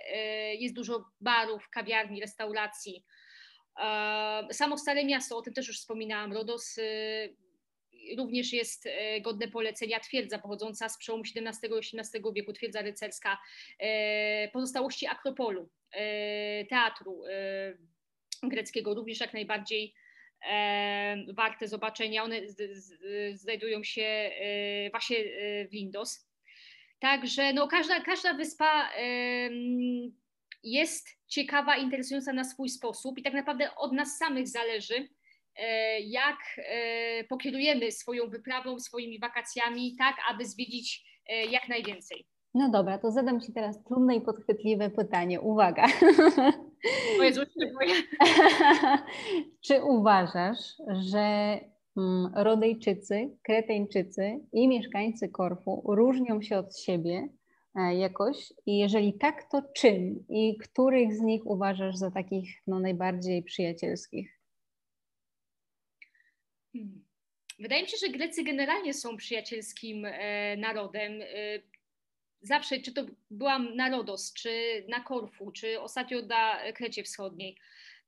jest 0.60 0.76
dużo 0.76 1.06
barów, 1.22 1.70
kawiarni, 1.70 2.22
restauracji. 2.22 3.06
Samo 4.52 4.78
Stare 4.78 5.06
Miasto, 5.06 5.38
o 5.38 5.42
tym 5.42 5.54
też 5.54 5.68
już 5.68 5.80
wspominałam, 5.80 6.34
Rodos 6.34 6.80
również 8.18 8.54
jest 8.54 8.86
e, 8.86 9.22
godne 9.22 9.48
polecenia 9.48 10.00
twierdza 10.00 10.40
pochodząca 10.40 10.90
z 10.90 10.98
przełomu 10.98 11.24
XVII 11.24 11.72
i 11.72 12.00
XVIII 12.00 12.24
wieku, 12.36 12.54
twierdza 12.54 12.82
rycerska, 12.82 13.38
e, 13.80 14.48
pozostałości 14.48 15.08
Akropolu, 15.08 15.70
e, 15.92 16.66
teatru 16.66 17.24
greckiego, 18.44 18.94
również 18.94 19.20
jak 19.20 19.34
najbardziej 19.34 19.94
warte 21.34 21.68
zobaczenia. 21.68 22.24
One 22.24 22.42
znajdują 23.34 23.84
się 23.84 24.32
właśnie 24.92 25.18
w 25.70 25.74
Lindos. 25.74 26.28
Także 27.00 27.54
no, 27.54 27.68
każda, 27.68 28.02
każda 28.02 28.34
wyspa 28.34 28.90
jest 30.64 31.08
ciekawa, 31.28 31.78
interesująca 31.78 32.34
na 32.34 32.44
swój 32.44 32.70
sposób 32.70 33.18
i 33.18 33.24
tak 33.24 33.34
naprawdę 33.34 33.76
od 33.76 33.94
nas 33.94 34.18
samych 34.18 34.48
zależy, 34.48 35.08
jak 36.06 36.38
e, 36.58 37.24
pokierujemy 37.24 37.92
swoją 37.92 38.30
wyprawą, 38.30 38.80
swoimi 38.80 39.20
wakacjami, 39.20 39.96
tak 39.98 40.16
aby 40.30 40.46
zwiedzić 40.46 41.06
e, 41.30 41.46
jak 41.46 41.70
najwięcej. 41.70 42.26
No 42.54 42.70
dobra, 42.70 42.98
to 42.98 43.12
zadam 43.12 43.42
Ci 43.42 43.54
teraz 43.54 43.84
trudne 43.84 44.16
i 44.16 44.22
podchwytliwe 44.22 44.90
pytanie. 44.90 45.42
Uwaga. 45.42 45.86
O 47.20 47.24
Jezu, 47.24 47.42
Czy 49.66 49.84
uważasz, 49.84 50.60
że 50.88 51.60
mm, 51.98 52.32
Rodejczycy, 52.36 53.38
Kreteńczycy 53.44 54.40
i 54.54 54.68
mieszkańcy 54.68 55.30
Korfu 55.30 55.84
różnią 55.86 56.42
się 56.42 56.58
od 56.58 56.80
siebie 56.80 57.30
e, 57.76 57.96
jakoś? 57.96 58.54
I 58.66 58.78
jeżeli 58.78 59.14
tak, 59.14 59.50
to 59.52 59.62
czym? 59.76 60.26
I 60.30 60.58
których 60.58 61.16
z 61.16 61.22
nich 61.22 61.42
uważasz 61.46 61.96
za 61.96 62.12
takich 62.12 62.50
no, 62.68 62.80
najbardziej 62.80 63.44
przyjacielskich? 63.44 64.33
Hmm. 66.74 67.04
Wydaje 67.60 67.84
mi 67.84 67.90
się, 67.90 67.98
że 67.98 68.10
Grecy 68.10 68.44
generalnie 68.44 68.94
są 68.94 69.18
przyjacielskim 69.18 70.06
e, 70.06 70.58
narodem. 70.58 71.22
E, 71.22 71.26
zawsze, 72.42 72.80
czy 72.80 72.94
to 72.94 73.06
byłam 73.32 73.76
na 73.76 73.90
Rodos, 73.90 74.34
czy 74.34 74.84
na 74.90 75.00
Korfu, 75.00 75.52
czy 75.52 75.82
ostatnio 75.82 76.22
na 76.22 76.72
Krecie 76.76 77.04
Wschodniej, 77.04 77.58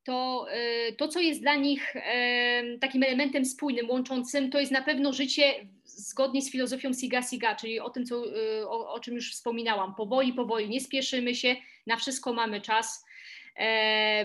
to 0.04 0.46
e, 0.50 0.92
to, 0.92 1.08
co 1.08 1.20
jest 1.20 1.40
dla 1.40 1.54
nich 1.54 1.94
takim 2.80 3.02
elementem 3.02 3.44
spójnym, 3.44 3.90
łączącym, 3.90 4.50
to 4.50 4.60
jest 4.60 4.72
na 4.72 4.82
pewno 4.82 5.12
życie 5.12 5.54
zgodnie 5.84 6.42
z 6.42 6.50
filozofią 6.50 6.92
Siga 6.92 7.22
Siga, 7.22 7.54
czyli 7.54 7.80
o 7.80 7.90
tym, 7.90 8.06
co, 8.06 8.22
o, 8.66 8.92
o 8.92 9.00
czym 9.00 9.14
już 9.14 9.32
wspominałam. 9.32 9.94
Powoli, 9.94 10.32
powoli, 10.32 10.68
nie 10.68 10.80
spieszymy 10.80 11.34
się, 11.34 11.56
na 11.86 11.96
wszystko 11.96 12.32
mamy 12.32 12.60
czas 12.60 13.04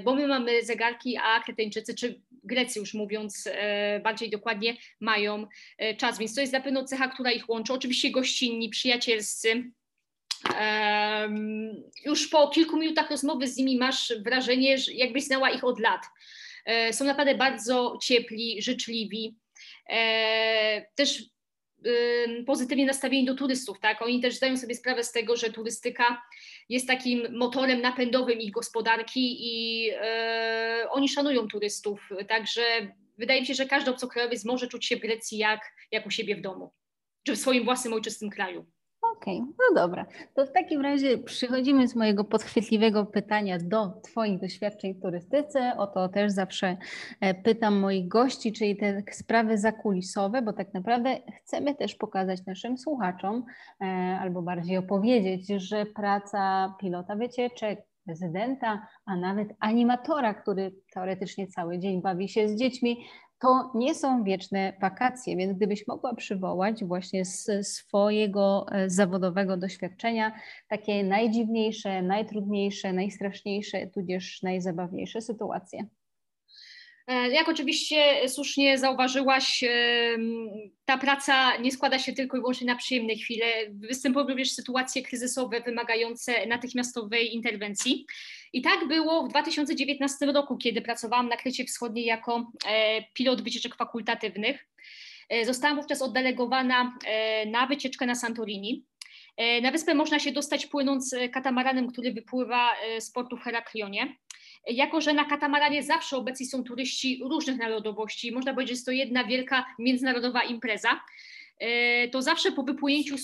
bo 0.04 0.16
my 0.16 0.28
mamy 0.28 0.64
zegarki, 0.64 1.18
a 1.18 1.40
Kreteńczycy, 1.40 1.96
czy 1.96 2.22
Grecy 2.44 2.80
już 2.80 2.94
mówiąc 2.94 3.48
e, 3.52 4.00
bardziej 4.00 4.30
dokładnie, 4.30 4.78
mają 5.00 5.48
e, 5.78 5.96
czas, 5.96 6.20
więc 6.20 6.36
to 6.36 6.42
jest 6.42 6.54
na 6.54 6.62
pewno 6.62 6.86
cecha, 6.86 7.08
która 7.08 7.32
ich 7.32 7.50
łączy. 7.50 7.74
Oczywiście 7.74 8.12
gościnni, 8.12 8.70
przyjacielscy. 8.70 9.72
Już 12.06 12.28
po 12.28 12.48
kilku 12.48 12.78
minutach 12.78 13.12
rozmowy 13.12 13.48
z 13.48 13.58
nimi 13.58 13.78
masz 13.78 14.14
wrażenie, 14.26 14.78
że 14.78 14.94
jakbyś 14.94 15.24
znała 15.24 15.50
ich 15.50 15.64
od 15.64 15.80
lat. 15.80 16.02
Są 16.92 17.06
naprawdę 17.06 17.36
bardzo 17.36 17.98
ciepli, 18.02 18.62
życzliwi. 18.62 19.36
Też 20.96 21.24
pozytywnie 22.46 22.86
nastawieni 22.86 23.26
do 23.26 23.36
turystów, 23.36 23.80
tak? 23.80 24.02
Oni 24.02 24.22
też 24.22 24.36
zdają 24.36 24.58
sobie 24.58 24.76
sprawę 24.76 25.04
z 25.04 25.12
tego, 25.12 25.36
że 25.36 25.50
turystyka 25.50 26.22
jest 26.70 26.88
takim 26.88 27.38
motorem 27.38 27.82
napędowym 27.82 28.40
ich 28.40 28.52
gospodarki 28.52 29.38
i 29.40 29.90
e, 29.94 30.88
oni 30.90 31.10
szanują 31.10 31.48
turystów, 31.48 32.10
także 32.28 32.62
wydaje 33.18 33.42
mi 33.42 33.48
się, 33.48 33.54
że 33.54 33.66
każdy 33.66 33.92
obcokrajowiec 33.92 34.46
może 34.46 34.68
czuć 34.68 34.86
się 34.86 34.96
w 34.98 35.00
Grecji 35.00 35.38
jak, 35.38 35.62
jak 35.92 36.06
u 36.06 36.12
siebie 36.12 36.36
w 36.36 36.42
domu, 36.42 36.72
czy 37.24 37.36
w 37.36 37.40
swoim 37.40 37.64
własnym 37.64 37.94
ojczystym 37.94 38.30
kraju. 38.30 38.66
Okej, 39.18 39.42
okay, 39.42 39.54
no 39.60 39.82
dobra. 39.82 40.06
To 40.34 40.46
w 40.46 40.52
takim 40.52 40.82
razie 40.82 41.18
przychodzimy 41.18 41.88
z 41.88 41.96
mojego 41.96 42.24
podchwytliwego 42.24 43.06
pytania 43.06 43.58
do 43.64 44.02
Twoich 44.04 44.40
doświadczeń 44.40 44.94
w 44.94 45.02
turystyce. 45.02 45.74
O 45.78 45.88
to 45.88 46.10
też 46.10 46.32
zawsze 46.32 46.78
e, 47.22 47.34
pytam 47.34 47.80
moich 47.80 48.08
gości, 48.08 48.54
czyli 48.54 48.78
te 48.78 49.04
sprawy 49.12 49.58
zakulisowe, 49.58 50.42
bo 50.42 50.54
tak 50.54 50.74
naprawdę 50.74 51.18
chcemy 51.40 51.76
też 51.76 51.96
pokazać 51.96 52.46
naszym 52.46 52.78
słuchaczom, 52.78 53.46
e, 53.82 53.86
albo 54.22 54.42
bardziej 54.42 54.78
opowiedzieć, 54.78 55.48
że 55.48 55.86
praca 55.86 56.74
pilota 56.80 57.16
wycieczek, 57.16 57.82
prezydenta, 58.06 58.88
a 59.06 59.16
nawet 59.16 59.50
animatora, 59.60 60.34
który 60.34 60.72
teoretycznie 60.94 61.48
cały 61.48 61.80
dzień 61.80 62.02
bawi 62.02 62.30
się 62.30 62.50
z 62.50 62.56
dziećmi, 62.56 63.06
to 63.42 63.72
nie 63.76 63.96
są 63.96 64.24
wieczne 64.24 64.74
wakacje, 64.82 65.38
więc 65.38 65.58
gdybyś 65.58 65.88
mogła 65.88 66.16
przywołać 66.16 66.84
właśnie 66.86 67.26
z 67.26 67.68
swojego 67.68 68.66
e, 68.72 68.90
zawodowego 68.90 69.58
doświadczenia 69.58 70.32
takie 70.68 71.04
najdziwniejsze, 71.04 72.02
najtrudniejsze, 72.02 72.94
najstraszniejsze, 72.94 73.88
tudzież 73.88 74.42
najzabawniejsze 74.44 75.22
sytuacje. 75.22 75.86
E, 77.08 77.30
jak 77.30 77.50
oczywiście 77.50 78.30
słusznie 78.30 78.78
zauważyłaś, 78.78 79.64
ta 80.86 80.98
praca 80.98 81.58
nie 81.58 81.72
składa 81.72 82.00
się 82.00 82.14
tylko 82.14 82.38
i 82.38 82.40
wyłącznie 82.40 82.68
na 82.68 82.76
przyjemne 82.76 83.16
chwile. 83.16 83.46
Występują 83.70 84.28
również 84.28 84.52
sytuacje 84.52 85.04
kryzysowe 85.04 85.62
wymagające 85.62 86.46
natychmiastowej 86.46 87.34
interwencji. 87.36 88.06
I 88.54 88.62
tak 88.62 88.88
było 88.88 89.26
w 89.26 89.30
2019 89.30 90.26
roku, 90.26 90.58
kiedy 90.58 90.82
pracowałam 90.82 91.30
na 91.30 91.38
Krecie 91.38 91.66
Wschodniej 91.66 92.06
jako 92.06 92.52
e, 92.68 93.04
pilot 93.14 93.42
wycieczek 93.42 93.76
fakultatywnych. 93.76 94.68
E, 95.30 95.46
zostałam 95.46 95.78
wówczas 95.78 96.02
oddelegowana 96.02 96.98
na 97.48 97.68
wycieczkę 97.68 98.06
na 98.06 98.16
Santorini. 98.16 98.86
Na 99.62 99.72
wyspę 99.72 99.94
można 99.94 100.20
się 100.20 100.32
dostać 100.32 100.66
płynąc 100.66 101.16
katamaranem, 101.34 101.92
który 101.92 102.14
wypływa 102.14 102.70
z 103.00 103.12
portu 103.12 103.38
w 103.38 103.42
Heraklionie. 103.42 104.16
Jako, 104.68 105.02
że 105.02 105.14
na 105.14 105.26
katamaranie 105.26 105.84
zawsze 105.84 106.18
obecni 106.18 106.46
są 106.46 106.64
turyści 106.64 107.22
różnych 107.30 107.58
narodowości, 107.58 108.32
można 108.32 108.54
powiedzieć, 108.54 108.70
że 108.70 108.74
jest 108.74 108.86
to 108.86 108.92
jedna 108.92 109.24
wielka 109.24 109.66
międzynarodowa 109.80 110.44
impreza, 110.44 111.02
e, 111.60 112.08
to 112.08 112.22
zawsze 112.22 112.52
po 112.52 112.64
wypłynięciu 112.64 113.16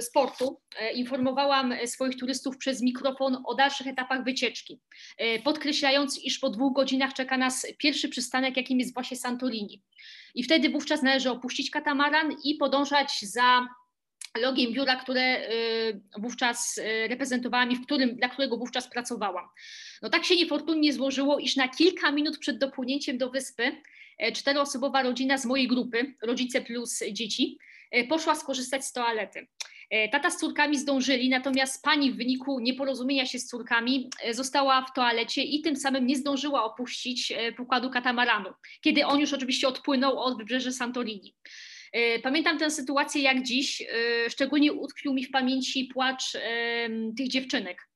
z 0.00 0.10
portu 0.10 0.60
e, 0.78 0.92
informowałam 0.92 1.74
swoich 1.86 2.16
turystów 2.16 2.58
przez 2.58 2.82
mikrofon 2.82 3.42
o 3.46 3.54
dalszych 3.54 3.86
etapach 3.86 4.24
wycieczki, 4.24 4.80
e, 5.18 5.38
podkreślając, 5.38 6.24
iż 6.24 6.38
po 6.38 6.50
dwóch 6.50 6.74
godzinach 6.74 7.14
czeka 7.14 7.36
nas 7.38 7.66
pierwszy 7.78 8.08
przystanek, 8.08 8.56
jakim 8.56 8.78
jest 8.78 8.94
właśnie 8.94 9.16
Santorini. 9.16 9.82
I 10.34 10.42
wtedy 10.42 10.70
wówczas 10.70 11.02
należy 11.02 11.30
opuścić 11.30 11.70
katamaran 11.70 12.36
i 12.44 12.54
podążać 12.54 13.20
za 13.22 13.66
logiem 14.40 14.72
biura, 14.72 14.96
które 14.96 15.50
y, 15.50 16.00
wówczas 16.18 16.78
y, 16.78 17.08
reprezentowałam 17.08 17.70
i 17.70 17.76
w 17.76 17.82
którym, 17.82 18.16
dla 18.16 18.28
którego 18.28 18.56
wówczas 18.56 18.90
pracowałam. 18.90 19.44
No 20.02 20.10
tak 20.10 20.24
się 20.24 20.36
niefortunnie 20.36 20.92
złożyło, 20.92 21.38
iż 21.38 21.56
na 21.56 21.68
kilka 21.68 22.12
minut 22.12 22.38
przed 22.38 22.58
dopłynięciem 22.58 23.18
do 23.18 23.30
wyspy 23.30 23.72
e, 24.18 24.32
czteroosobowa 24.32 25.02
rodzina 25.02 25.38
z 25.38 25.46
mojej 25.46 25.68
grupy, 25.68 26.14
rodzice 26.22 26.60
plus 26.60 27.00
dzieci, 27.12 27.58
e, 27.90 28.04
poszła 28.04 28.34
skorzystać 28.34 28.84
z 28.84 28.92
toalety. 28.92 29.46
E, 29.90 30.08
tata 30.08 30.30
z 30.30 30.38
córkami 30.38 30.78
zdążyli, 30.78 31.28
natomiast 31.28 31.82
pani 31.82 32.12
w 32.12 32.16
wyniku 32.16 32.60
nieporozumienia 32.60 33.26
się 33.26 33.38
z 33.38 33.46
córkami 33.46 34.10
została 34.30 34.82
w 34.82 34.92
toalecie 34.94 35.42
i 35.42 35.62
tym 35.62 35.76
samym 35.76 36.06
nie 36.06 36.16
zdążyła 36.16 36.64
opuścić 36.64 37.32
pokładu 37.56 37.90
katamaranu, 37.90 38.50
kiedy 38.80 39.06
on 39.06 39.20
już 39.20 39.32
oczywiście 39.32 39.68
odpłynął 39.68 40.18
od 40.18 40.38
wybrzeży 40.38 40.72
Santorini. 40.72 41.34
E, 41.94 42.18
pamiętam 42.18 42.58
tę 42.58 42.70
sytuację 42.70 43.22
jak 43.22 43.42
dziś, 43.42 43.82
e, 43.82 43.86
szczególnie 44.30 44.72
utkwił 44.72 45.14
mi 45.14 45.24
w 45.24 45.30
pamięci 45.30 45.84
płacz 45.84 46.32
tych 47.16 47.28
dziewczynek. 47.28 47.88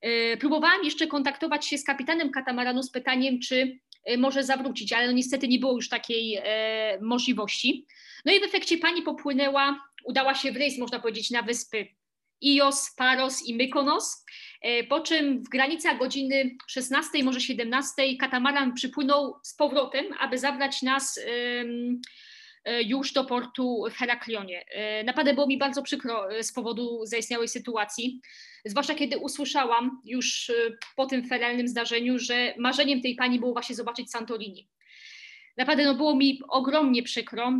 E, 0.00 0.36
próbowałam 0.36 0.84
jeszcze 0.84 1.06
kontaktować 1.06 1.66
się 1.66 1.78
z 1.78 1.84
kapitanem 1.84 2.30
katamaranu 2.30 2.82
z 2.82 2.90
pytaniem, 2.90 3.40
czy 3.40 3.78
może 4.18 4.44
zawrócić, 4.44 4.92
ale 4.92 5.06
no 5.06 5.12
niestety 5.12 5.48
nie 5.48 5.58
było 5.58 5.72
już 5.72 5.88
takiej 5.88 6.38
możliwości. 7.00 7.86
No 8.24 8.32
i 8.32 8.40
w 8.40 8.44
efekcie 8.44 8.78
pani 8.78 9.02
popłynęła, 9.02 9.88
udała 10.04 10.34
się 10.34 10.52
w 10.52 10.56
rejs, 10.56 10.78
można 10.78 11.00
powiedzieć, 11.00 11.30
na 11.30 11.42
wyspy 11.42 11.86
Ios, 12.40 12.94
Paros 12.96 13.46
i 13.46 13.54
Mykonos, 13.54 14.24
po 14.88 15.00
czym 15.00 15.42
w 15.42 15.48
granicach 15.48 15.98
godziny 15.98 16.56
16, 16.68 17.24
może 17.24 17.40
17 17.40 18.16
katamaran 18.20 18.74
przypłynął 18.74 19.34
z 19.42 19.54
powrotem, 19.54 20.06
aby 20.20 20.38
zabrać 20.38 20.82
nas 20.82 21.18
E, 21.18 21.64
już 22.84 23.12
do 23.12 23.24
portu 23.24 23.84
w 23.90 23.94
Heraklionie. 23.94 24.64
E, 24.70 25.04
naprawdę 25.04 25.34
było 25.34 25.46
mi 25.46 25.58
bardzo 25.58 25.82
przykro 25.82 26.32
e, 26.32 26.42
z 26.44 26.52
powodu 26.52 27.06
zaistniałej 27.06 27.48
sytuacji, 27.48 28.20
zwłaszcza 28.64 28.94
kiedy 28.94 29.18
usłyszałam 29.18 30.00
już 30.04 30.52
po 30.96 31.06
tym 31.06 31.28
feralnym 31.28 31.68
zdarzeniu, 31.68 32.18
że 32.18 32.54
marzeniem 32.58 33.00
tej 33.00 33.14
pani 33.14 33.38
było 33.38 33.52
właśnie 33.52 33.74
zobaczyć 33.74 34.10
Santorini. 34.10 34.68
Naprawdę 35.56 35.84
no, 35.84 35.94
było 35.94 36.16
mi 36.16 36.40
ogromnie 36.48 37.02
przykro, 37.02 37.52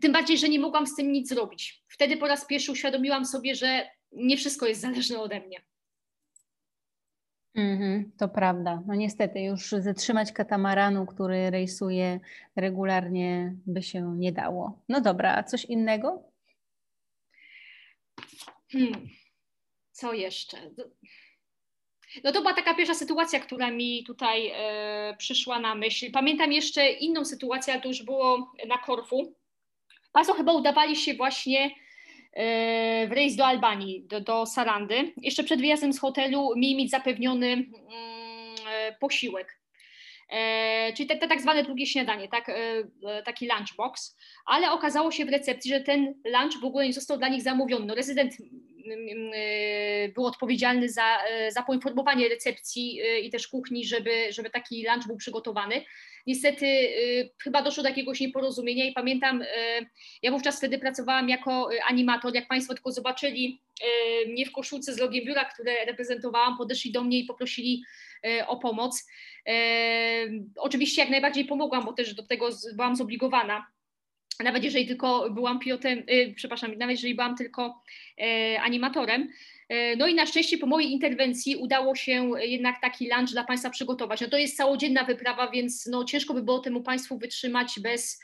tym 0.00 0.12
bardziej, 0.12 0.38
że 0.38 0.48
nie 0.48 0.58
mogłam 0.58 0.86
z 0.86 0.96
tym 0.96 1.12
nic 1.12 1.28
zrobić. 1.28 1.82
Wtedy 1.88 2.16
po 2.16 2.26
raz 2.26 2.46
pierwszy 2.46 2.72
uświadomiłam 2.72 3.24
sobie, 3.24 3.54
że 3.54 3.90
nie 4.12 4.36
wszystko 4.36 4.66
jest 4.66 4.80
zależne 4.80 5.20
ode 5.20 5.40
mnie. 5.40 5.62
Mhm, 7.58 8.12
to 8.18 8.28
prawda. 8.28 8.82
No 8.86 8.94
niestety, 8.94 9.40
już 9.40 9.70
zatrzymać 9.70 10.32
katamaranu, 10.32 11.06
który 11.06 11.50
rejsuje 11.50 12.20
regularnie, 12.56 13.54
by 13.66 13.82
się 13.82 14.16
nie 14.18 14.32
dało. 14.32 14.78
No 14.88 15.00
dobra, 15.00 15.36
a 15.36 15.42
coś 15.42 15.64
innego? 15.64 16.22
Hmm. 18.72 19.08
Co 19.92 20.12
jeszcze? 20.12 20.56
No 22.24 22.32
to 22.32 22.40
była 22.40 22.54
taka 22.54 22.74
pierwsza 22.74 22.94
sytuacja, 22.94 23.40
która 23.40 23.70
mi 23.70 24.04
tutaj 24.04 24.52
e, 24.54 25.16
przyszła 25.18 25.58
na 25.58 25.74
myśl. 25.74 26.10
Pamiętam 26.12 26.52
jeszcze 26.52 26.90
inną 26.90 27.24
sytuację, 27.24 27.72
ale 27.72 27.82
to 27.82 27.88
już 27.88 28.02
było 28.02 28.52
na 28.68 28.78
Korfu. 28.78 29.34
Państwo 30.12 30.34
chyba 30.34 30.52
udawali 30.52 30.96
się 30.96 31.14
właśnie 31.14 31.70
w 33.08 33.10
rejs 33.10 33.36
do 33.36 33.46
Albanii, 33.46 34.04
do, 34.06 34.20
do 34.20 34.46
Sarandy. 34.46 35.12
Jeszcze 35.16 35.44
przed 35.44 35.60
wyjazdem 35.60 35.92
z 35.92 36.00
hotelu 36.00 36.52
mieli 36.56 36.76
mieć 36.76 36.90
zapewniony 36.90 37.46
mm, 37.46 37.66
e, 38.70 38.96
posiłek. 39.00 39.58
E, 40.30 40.92
czyli 40.92 41.08
te, 41.08 41.16
te, 41.16 41.28
tak 41.28 41.40
zwane 41.40 41.62
drugie 41.62 41.86
śniadanie, 41.86 42.28
tak, 42.28 42.50
taki 43.24 43.48
lunchbox, 43.48 44.16
ale 44.46 44.72
okazało 44.72 45.10
się 45.10 45.24
w 45.24 45.28
recepcji, 45.28 45.70
że 45.70 45.80
ten 45.80 46.14
lunch 46.24 46.60
w 46.60 46.64
ogóle 46.64 46.86
nie 46.86 46.92
został 46.92 47.18
dla 47.18 47.28
nich 47.28 47.42
zamówiony. 47.42 47.86
No, 47.86 47.94
rezydent 47.94 48.32
był 50.14 50.26
odpowiedzialny 50.26 50.88
za, 50.88 51.18
za 51.50 51.62
poinformowanie 51.62 52.28
recepcji 52.28 53.00
i 53.22 53.30
też 53.30 53.48
kuchni, 53.48 53.86
żeby, 53.86 54.32
żeby 54.32 54.50
taki 54.50 54.86
lunch 54.86 55.06
był 55.06 55.16
przygotowany. 55.16 55.84
Niestety 56.28 56.66
chyba 57.42 57.62
doszło 57.62 57.82
do 57.82 57.88
jakiegoś 57.88 58.20
nieporozumienia 58.20 58.84
i 58.84 58.92
pamiętam, 58.92 59.44
ja 60.22 60.30
wówczas 60.30 60.58
wtedy 60.58 60.78
pracowałam 60.78 61.28
jako 61.28 61.70
animator, 61.88 62.34
jak 62.34 62.48
Państwo 62.48 62.74
tylko 62.74 62.92
zobaczyli 62.92 63.60
mnie 64.26 64.46
w 64.46 64.52
koszulce 64.52 64.94
z 64.94 64.98
logiem 64.98 65.24
biura, 65.24 65.44
które 65.44 65.84
reprezentowałam, 65.84 66.58
podeszli 66.58 66.92
do 66.92 67.04
mnie 67.04 67.18
i 67.18 67.24
poprosili 67.24 67.82
o 68.46 68.56
pomoc. 68.56 69.06
Oczywiście 70.56 71.00
jak 71.02 71.10
najbardziej 71.10 71.44
pomogłam, 71.44 71.84
bo 71.84 71.92
też 71.92 72.14
do 72.14 72.22
tego 72.22 72.48
byłam 72.74 72.96
zobligowana 72.96 73.66
nawet 74.44 74.64
jeżeli 74.64 74.86
tylko 74.86 75.30
byłam 75.30 75.58
pilotem, 75.58 76.02
przepraszam, 76.36 76.74
nawet 76.78 76.96
jeżeli 76.96 77.14
byłam 77.14 77.36
tylko 77.36 77.82
animatorem. 78.60 79.28
Yy, 79.70 79.96
no 79.96 80.06
i 80.06 80.14
na 80.14 80.26
szczęście 80.26 80.58
po 80.58 80.66
mojej 80.66 80.92
interwencji 80.92 81.56
udało 81.56 81.94
się 81.94 82.30
jednak 82.38 82.80
taki 82.80 83.10
lunch 83.10 83.30
dla 83.30 83.44
Państwa 83.44 83.70
przygotować. 83.70 84.20
No 84.20 84.28
to 84.28 84.38
jest 84.38 84.56
całodzienna 84.56 85.04
wyprawa, 85.04 85.50
więc 85.50 85.86
no 85.86 86.04
ciężko 86.04 86.34
by 86.34 86.42
było 86.42 86.58
temu 86.58 86.82
Państwu 86.82 87.18
wytrzymać 87.18 87.80
bez, 87.80 88.20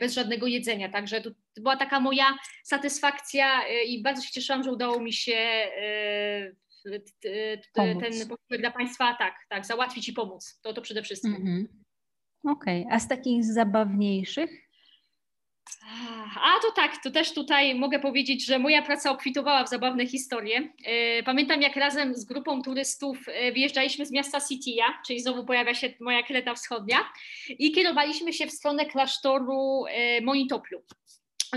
bez 0.00 0.14
żadnego 0.14 0.46
jedzenia. 0.46 0.88
Także 0.88 1.20
to, 1.20 1.30
to 1.30 1.62
była 1.62 1.76
taka 1.76 2.00
moja 2.00 2.38
satysfakcja 2.64 3.46
i 3.86 4.02
bardzo 4.02 4.22
się 4.22 4.30
cieszyłam, 4.30 4.62
że 4.62 4.72
udało 4.72 5.00
mi 5.00 5.12
się 5.12 5.68
ten 7.72 8.12
posiłek 8.12 8.60
dla 8.60 8.70
Państwa 8.70 9.14
tak, 9.18 9.34
tak, 9.48 9.66
załatwić 9.66 10.08
i 10.08 10.12
pomóc. 10.12 10.60
To, 10.62 10.72
to 10.72 10.82
przede 10.82 11.02
wszystkim. 11.02 11.34
Mm 11.34 11.46
-hmm. 11.46 11.66
Okej, 12.52 12.82
okay. 12.82 12.96
a 12.96 13.00
z 13.00 13.08
takich 13.08 13.44
zabawniejszych? 13.44 14.67
A 16.36 16.60
to 16.62 16.72
tak, 16.72 17.02
to 17.02 17.10
też 17.10 17.34
tutaj 17.34 17.74
mogę 17.74 17.98
powiedzieć, 17.98 18.46
że 18.46 18.58
moja 18.58 18.82
praca 18.82 19.10
obfitowała 19.10 19.64
w 19.64 19.68
zabawne 19.68 20.06
historie. 20.06 20.72
E, 20.84 21.22
pamiętam, 21.22 21.62
jak 21.62 21.76
razem 21.76 22.14
z 22.14 22.24
grupą 22.24 22.62
turystów 22.62 23.18
e, 23.28 23.52
wyjeżdżaliśmy 23.52 24.06
z 24.06 24.10
miasta 24.10 24.40
Sitia, 24.40 24.84
czyli 25.06 25.20
znowu 25.20 25.44
pojawia 25.44 25.74
się 25.74 25.94
moja 26.00 26.22
Kreta 26.22 26.54
Wschodnia, 26.54 26.98
i 27.48 27.72
kierowaliśmy 27.72 28.32
się 28.32 28.46
w 28.46 28.52
stronę 28.52 28.86
klasztoru 28.86 29.84
e, 29.88 30.20
Monitoplu 30.20 30.82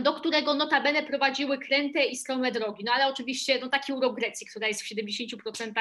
do 0.02 0.14
którego 0.14 0.54
notabene 0.54 1.04
prowadziły 1.04 1.58
kręte 1.58 2.06
i 2.06 2.16
strome 2.16 2.52
drogi. 2.52 2.84
No 2.84 2.92
ale 2.92 3.08
oczywiście 3.08 3.60
no, 3.62 3.70
taki 3.70 3.94
urok 3.94 4.16
Grecji, 4.16 4.48
która 4.48 4.68
jest 4.68 4.82
w 4.82 4.96
70% 4.96 5.74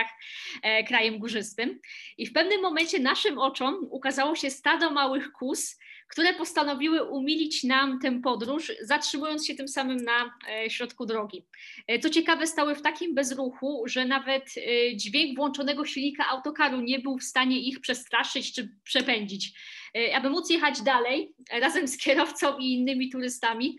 krajem 0.87 1.19
górzystym. 1.19 1.81
I 2.19 2.27
w 2.27 2.33
pewnym 2.33 2.63
momencie 2.63 2.99
naszym 2.99 3.39
oczom 3.39 3.87
ukazało 3.91 4.37
się 4.37 4.51
stado 4.51 4.91
małych 4.91 5.33
kus, 5.33 5.79
które 6.11 6.35
postanowiły 6.35 7.05
umilić 7.05 7.65
nam 7.65 7.99
tę 7.99 8.21
podróż, 8.21 8.73
zatrzymując 8.83 9.47
się 9.47 9.55
tym 9.55 9.69
samym 9.69 9.97
na 9.97 10.35
e, 10.49 10.71
środku 10.71 11.07
drogi. 11.07 11.45
E, 11.87 11.99
co 11.99 12.11
ciekawe, 12.11 12.47
stały 12.47 12.75
w 12.75 12.83
takim 12.83 13.15
bezruchu, 13.15 13.83
że 13.87 14.05
nawet 14.05 14.45
e, 14.57 14.97
dźwięk 14.97 15.37
włączonego 15.37 15.85
silnika 15.85 16.27
autokaru 16.29 16.81
nie 16.81 16.99
był 16.99 17.19
w 17.19 17.25
stanie 17.25 17.61
ich 17.61 17.81
przestraszyć 17.81 18.53
czy 18.53 18.69
przepędzić. 18.85 19.53
Aby 20.15 20.31
móc 20.31 20.51
jechać 20.51 20.83
dalej, 20.83 21.33
razem 21.53 21.89
z 21.89 21.99
kierowcą 21.99 22.59
i 22.59 22.73
innymi 22.73 23.11
turystami, 23.11 23.79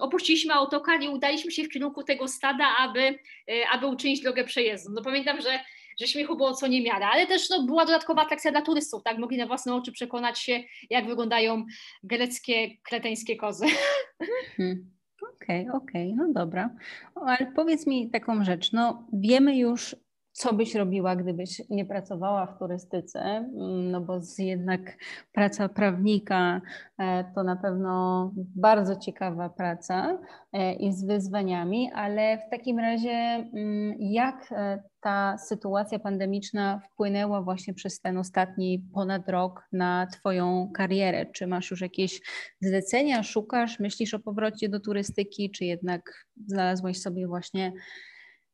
opuściliśmy 0.00 0.54
autokar 0.54 1.02
i 1.02 1.08
udaliśmy 1.08 1.50
się 1.50 1.64
w 1.64 1.68
kierunku 1.68 2.02
tego 2.02 2.28
stada, 2.28 2.76
aby, 2.78 3.18
aby 3.72 3.86
uczynić 3.86 4.20
drogę 4.20 4.44
przejezdną. 4.44 4.92
No 4.94 5.02
pamiętam, 5.02 5.40
że 5.40 5.60
że 6.00 6.06
śmiechu 6.06 6.36
było 6.36 6.54
co 6.54 6.66
niemiara, 6.66 7.10
ale 7.12 7.26
też 7.26 7.50
no, 7.50 7.62
była 7.62 7.84
dodatkowa 7.84 8.22
atrakcja 8.22 8.50
dla 8.50 8.62
turystów, 8.62 9.02
tak? 9.02 9.18
Mogli 9.18 9.38
na 9.38 9.46
własne 9.46 9.74
oczy 9.74 9.92
przekonać 9.92 10.38
się, 10.38 10.60
jak 10.90 11.06
wyglądają 11.06 11.64
greckie, 12.02 12.70
kreteńskie 12.82 13.36
kozy. 13.36 13.66
Hmm. 14.56 14.90
Okej, 15.34 15.68
okay, 15.68 15.76
okej, 15.76 16.12
okay, 16.12 16.26
no 16.26 16.32
dobra. 16.32 16.70
Ale 17.14 17.52
powiedz 17.56 17.86
mi 17.86 18.10
taką 18.10 18.44
rzecz, 18.44 18.72
no 18.72 19.06
wiemy 19.12 19.56
już 19.56 19.96
co 20.32 20.54
byś 20.54 20.74
robiła, 20.74 21.16
gdybyś 21.16 21.62
nie 21.70 21.84
pracowała 21.84 22.46
w 22.46 22.58
turystyce, 22.58 23.50
no 23.90 24.00
bo 24.00 24.20
jednak 24.38 24.80
praca 25.32 25.68
prawnika 25.68 26.60
e, 26.98 27.24
to 27.34 27.42
na 27.42 27.56
pewno 27.56 28.30
bardzo 28.36 28.96
ciekawa 28.96 29.48
praca 29.48 30.18
e, 30.52 30.74
i 30.74 30.92
z 30.92 31.04
wyzwaniami, 31.06 31.90
ale 31.94 32.38
w 32.38 32.50
takim 32.50 32.78
razie 32.78 33.10
mm, 33.10 33.94
jak 33.98 34.52
e, 34.52 34.82
ta 35.00 35.38
sytuacja 35.38 35.98
pandemiczna 35.98 36.80
wpłynęła 36.80 37.42
właśnie 37.42 37.74
przez 37.74 38.00
ten 38.00 38.18
ostatni 38.18 38.84
ponad 38.94 39.28
rok 39.28 39.62
na 39.72 40.06
Twoją 40.06 40.70
karierę? 40.74 41.26
Czy 41.26 41.46
masz 41.46 41.70
już 41.70 41.80
jakieś 41.80 42.20
zlecenia, 42.60 43.22
szukasz, 43.22 43.80
myślisz 43.80 44.14
o 44.14 44.18
powrocie 44.18 44.68
do 44.68 44.80
turystyki, 44.80 45.50
czy 45.50 45.64
jednak 45.64 46.26
znalazłaś 46.46 46.98
sobie 46.98 47.26
właśnie 47.26 47.72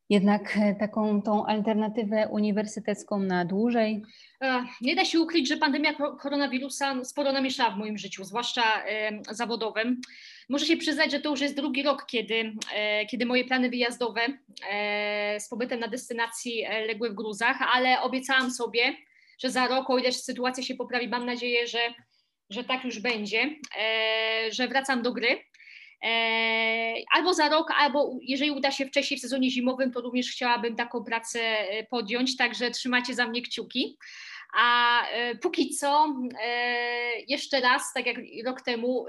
jednak 0.08 0.56
e, 0.56 0.74
taką 0.74 1.22
tą 1.22 1.46
alternatywę 1.46 2.28
uniwersytecką 2.30 3.18
na 3.18 3.44
dłużej? 3.44 4.02
E, 4.42 4.64
nie 4.80 4.96
da 4.96 5.04
się 5.04 5.20
ukryć, 5.20 5.48
że 5.48 5.56
pandemia 5.56 5.94
koronawirusa 5.94 7.04
sporo 7.04 7.32
namieszała 7.32 7.70
w 7.70 7.78
moim 7.78 7.98
życiu, 7.98 8.24
zwłaszcza 8.24 8.62
zawodowym. 9.30 10.00
Muszę 10.48 10.66
się 10.66 10.76
przyznać, 10.76 11.10
że 11.10 11.20
to 11.20 11.30
już 11.30 11.40
jest 11.40 11.56
drugi 11.56 11.82
rok, 11.82 12.06
kiedy, 12.06 12.52
e, 12.74 13.06
kiedy 13.06 13.26
moje 13.26 13.44
plany 13.44 13.70
wyjazdowe 13.70 14.20
z 15.38 15.48
pobytem 15.48 15.80
na 15.80 15.88
destynacji 15.88 16.64
legły 16.86 17.10
w 17.10 17.14
gruzach, 17.14 17.56
ale 17.74 18.00
obiecałam 18.00 18.50
sobie, 18.50 18.96
że 19.38 19.50
za 19.50 19.68
rok, 19.68 19.90
o 19.90 19.98
ile 19.98 20.12
sytuacja 20.12 20.62
się 20.62 20.74
poprawi, 20.74 21.08
mam 21.08 21.26
nadzieję, 21.26 21.66
że, 21.66 21.78
że 22.50 22.64
tak 22.64 22.84
już 22.84 23.00
będzie, 23.00 23.50
że 24.50 24.68
wracam 24.68 25.02
do 25.02 25.12
gry 25.12 25.28
E, 25.28 25.47
albo 27.12 27.34
za 27.34 27.48
rok, 27.48 27.70
albo 27.78 28.18
jeżeli 28.22 28.50
uda 28.50 28.70
się 28.70 28.86
wcześniej 28.86 29.18
w 29.18 29.20
sezonie 29.20 29.50
zimowym, 29.50 29.92
to 29.92 30.00
również 30.00 30.30
chciałabym 30.30 30.76
taką 30.76 31.04
pracę 31.04 31.40
e, 31.40 31.84
podjąć, 31.84 32.36
także 32.36 32.70
trzymacie 32.70 33.14
za 33.14 33.26
mnie 33.26 33.42
kciuki. 33.42 33.98
A 34.54 35.02
e, 35.08 35.34
póki 35.34 35.70
co, 35.70 36.14
jeszcze 37.28 37.60
raz, 37.60 37.92
tak 37.94 38.06
jak 38.06 38.16
rok 38.46 38.60
temu, 38.62 39.06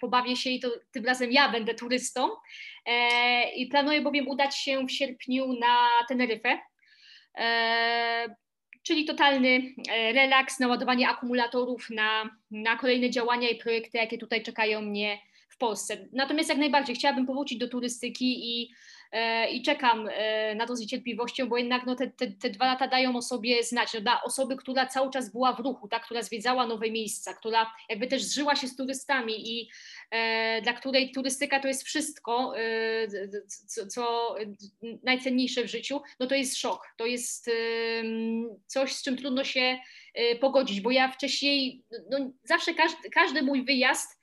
pobawię 0.00 0.36
się 0.36 0.50
i 0.50 0.60
to 0.60 0.68
tym 0.92 1.04
razem 1.04 1.32
ja 1.32 1.48
będę 1.48 1.74
turystą. 1.74 2.28
I 3.56 3.66
planuję 3.66 4.00
bowiem 4.00 4.28
udać 4.28 4.56
się 4.56 4.86
w 4.86 4.92
sierpniu 4.92 5.52
na 5.52 5.88
Teneryfę. 6.08 6.58
Czyli 8.82 9.04
totalny 9.04 9.74
relaks, 10.14 10.60
naładowanie 10.60 11.08
akumulatorów 11.08 11.90
na, 11.90 12.36
na 12.50 12.76
kolejne 12.76 13.10
działania 13.10 13.48
i 13.48 13.58
projekty, 13.58 13.98
jakie 13.98 14.18
tutaj 14.18 14.42
czekają 14.42 14.80
mnie 14.80 15.18
Polsce. 15.62 16.08
Natomiast 16.12 16.48
jak 16.48 16.58
najbardziej 16.58 16.96
chciałabym 16.96 17.26
powrócić 17.26 17.58
do 17.58 17.68
turystyki 17.68 18.60
i, 18.62 18.70
e, 19.12 19.50
i 19.50 19.62
czekam 19.62 20.08
e, 20.12 20.54
na 20.54 20.66
to 20.66 20.76
z 20.76 20.80
niecierpliwością, 20.80 21.48
bo 21.48 21.56
jednak 21.56 21.86
no, 21.86 21.94
te, 21.94 22.10
te, 22.10 22.26
te 22.26 22.50
dwa 22.50 22.66
lata 22.66 22.88
dają 22.88 23.16
o 23.16 23.22
sobie 23.22 23.64
znać. 23.64 23.94
No, 23.94 24.00
dla 24.00 24.22
osoby, 24.22 24.56
która 24.56 24.86
cały 24.86 25.10
czas 25.10 25.32
była 25.32 25.52
w 25.52 25.60
ruchu, 25.60 25.88
tak, 25.88 26.04
która 26.04 26.22
zwiedzała 26.22 26.66
nowe 26.66 26.90
miejsca, 26.90 27.34
która 27.34 27.72
jakby 27.88 28.06
też 28.06 28.22
zżyła 28.22 28.56
się 28.56 28.68
z 28.68 28.76
turystami 28.76 29.58
i 29.58 29.70
e, 30.10 30.62
dla 30.62 30.72
której 30.72 31.12
turystyka 31.12 31.60
to 31.60 31.68
jest 31.68 31.82
wszystko, 31.82 32.58
e, 32.58 33.08
co, 33.66 33.86
co, 33.86 34.36
najcenniejsze 35.02 35.64
w 35.64 35.70
życiu, 35.70 36.00
no 36.20 36.26
to 36.26 36.34
jest 36.34 36.56
szok. 36.56 36.86
To 36.96 37.06
jest 37.06 37.48
e, 37.48 37.52
coś, 38.66 38.92
z 38.92 39.02
czym 39.02 39.16
trudno 39.16 39.44
się 39.44 39.78
e, 40.14 40.36
pogodzić, 40.36 40.80
bo 40.80 40.90
ja 40.90 41.08
wcześniej, 41.08 41.82
no, 42.10 42.18
zawsze 42.44 42.74
każdy, 42.74 43.10
każdy 43.10 43.42
mój 43.42 43.64
wyjazd 43.64 44.21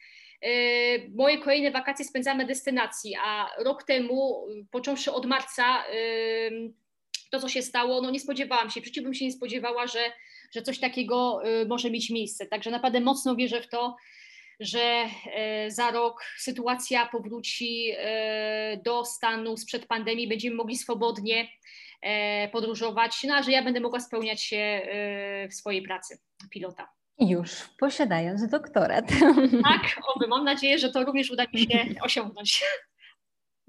moje 1.15 1.37
kolejne 1.37 1.71
wakacje 1.71 2.05
spędzamy 2.05 2.43
na 2.43 2.47
destynacji, 2.47 3.15
a 3.23 3.49
rok 3.57 3.83
temu, 3.83 4.47
począwszy 4.71 5.11
od 5.11 5.25
marca, 5.25 5.83
to 7.31 7.39
co 7.39 7.49
się 7.49 7.61
stało, 7.61 8.01
no 8.01 8.11
nie 8.11 8.19
spodziewałam 8.19 8.69
się, 8.69 8.81
przecież 8.81 9.03
bym 9.03 9.13
się 9.13 9.25
nie 9.25 9.31
spodziewała, 9.31 9.87
że, 9.87 10.11
że 10.51 10.61
coś 10.61 10.79
takiego 10.79 11.41
y, 11.61 11.65
może 11.65 11.91
mieć 11.91 12.09
miejsce. 12.09 12.45
Także 12.45 12.71
naprawdę 12.71 12.99
mocno 12.99 13.35
wierzę 13.35 13.61
w 13.61 13.69
to, 13.69 13.95
że 14.59 15.05
za 15.67 15.91
rok 15.91 16.23
sytuacja 16.37 17.05
powróci 17.05 17.93
do 18.83 19.05
stanu 19.05 19.57
sprzed 19.57 19.85
pandemii, 19.85 20.27
będziemy 20.27 20.55
mogli 20.55 20.77
swobodnie 20.77 21.47
podróżować, 22.51 23.23
no 23.23 23.35
a 23.35 23.43
że 23.43 23.51
ja 23.51 23.63
będę 23.63 23.79
mogła 23.79 23.99
spełniać 23.99 24.43
się 24.43 24.81
w 25.49 25.53
swojej 25.53 25.81
pracy 25.81 26.19
pilota. 26.49 26.98
Już 27.19 27.69
posiadając 27.79 28.47
doktorat. 28.47 29.05
Tak, 29.63 29.81
oby. 30.15 30.27
Mam 30.27 30.43
nadzieję, 30.43 30.79
że 30.79 30.91
to 30.91 31.03
również 31.03 31.31
uda 31.31 31.45
mi 31.53 31.59
się 31.59 31.85
osiągnąć. 32.05 32.63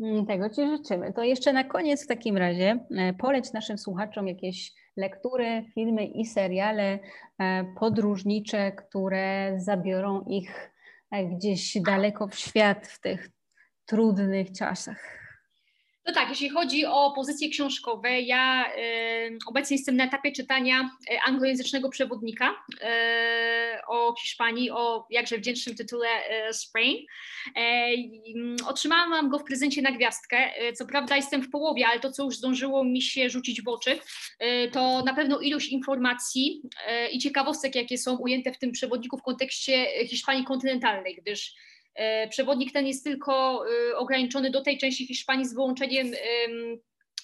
Mm, 0.01 0.27
tego 0.27 0.51
Ci 0.51 0.67
życzymy. 0.67 1.13
To 1.13 1.23
jeszcze 1.23 1.53
na 1.53 1.65
koniec 1.65 2.05
w 2.05 2.09
takim 2.09 2.37
razie 2.37 2.87
e, 2.91 3.13
poleć 3.15 3.53
naszym 3.53 3.79
słuchaczom 3.79 4.29
jakieś 4.29 4.73
lektury, 4.97 5.65
filmy 5.75 6.05
i 6.05 6.27
seriale 6.27 6.99
e, 7.39 7.65
podróżnicze, 7.81 8.73
które 8.73 9.55
zabiorą 9.57 10.25
ich 10.29 10.73
e, 11.11 11.25
gdzieś 11.25 11.79
daleko 11.81 12.29
w 12.29 12.35
świat 12.35 12.87
w 12.87 13.01
tych 13.01 13.31
trudnych 13.87 14.53
czasach. 14.53 15.20
No 16.07 16.13
tak, 16.13 16.29
jeśli 16.29 16.49
chodzi 16.49 16.87
o 16.87 17.13
pozycje 17.17 17.49
książkowe, 17.49 18.21
ja 18.21 18.73
y, 18.77 19.39
obecnie 19.47 19.77
jestem 19.77 19.97
na 19.97 20.05
etapie 20.05 20.33
czytania 20.33 20.91
e, 21.11 21.23
anglojęzycznego 21.23 21.89
przewodnika 21.89 22.51
y, 22.51 22.77
o 23.87 24.15
Hiszpanii, 24.23 24.71
o 24.71 25.07
jakże 25.11 25.39
wdzięcznym 25.39 25.77
tytule 25.77 26.09
y, 26.49 26.55
Sprain. 26.55 26.97
Y, 26.97 28.67
otrzymałam 28.67 29.29
go 29.29 29.39
w 29.39 29.45
prezencie 29.45 29.83
na 29.83 29.93
gwiazdkę. 29.93 30.51
Co 30.75 30.87
prawda 30.87 31.17
jestem 31.17 31.43
w 31.43 31.51
połowie, 31.51 31.87
ale 31.87 32.01
to, 32.01 32.13
co 32.13 32.25
już 32.25 32.37
zdążyło 32.37 32.85
mi 32.85 33.03
się 33.03 33.31
rzucić 33.31 33.63
w 33.63 33.69
oczy, 33.69 33.99
to 34.73 35.03
na 35.05 35.15
pewno 35.15 35.41
ilość 35.41 35.69
informacji 35.69 36.63
i 37.13 37.19
ciekawostek, 37.19 37.75
jakie 37.75 37.99
są 37.99 38.17
ujęte 38.17 38.53
w 38.53 38.59
tym 38.59 38.73
przewodniku 38.73 39.19
w 39.19 39.23
kontekście 39.23 39.87
Hiszpanii 40.07 40.45
kontynentalnej, 40.45 41.17
gdyż 41.17 41.55
E, 41.55 41.70
przewodnik 42.31 42.73
ten 42.73 42.87
jest 42.87 43.05
tylko 43.05 43.65
e, 43.67 43.97
ograniczony 43.97 44.51
do 44.51 44.63
tej 44.63 44.79
części 44.79 45.07
Hiszpanii 45.07 45.47
z 45.47 45.55
wyłączeniem 45.55 46.13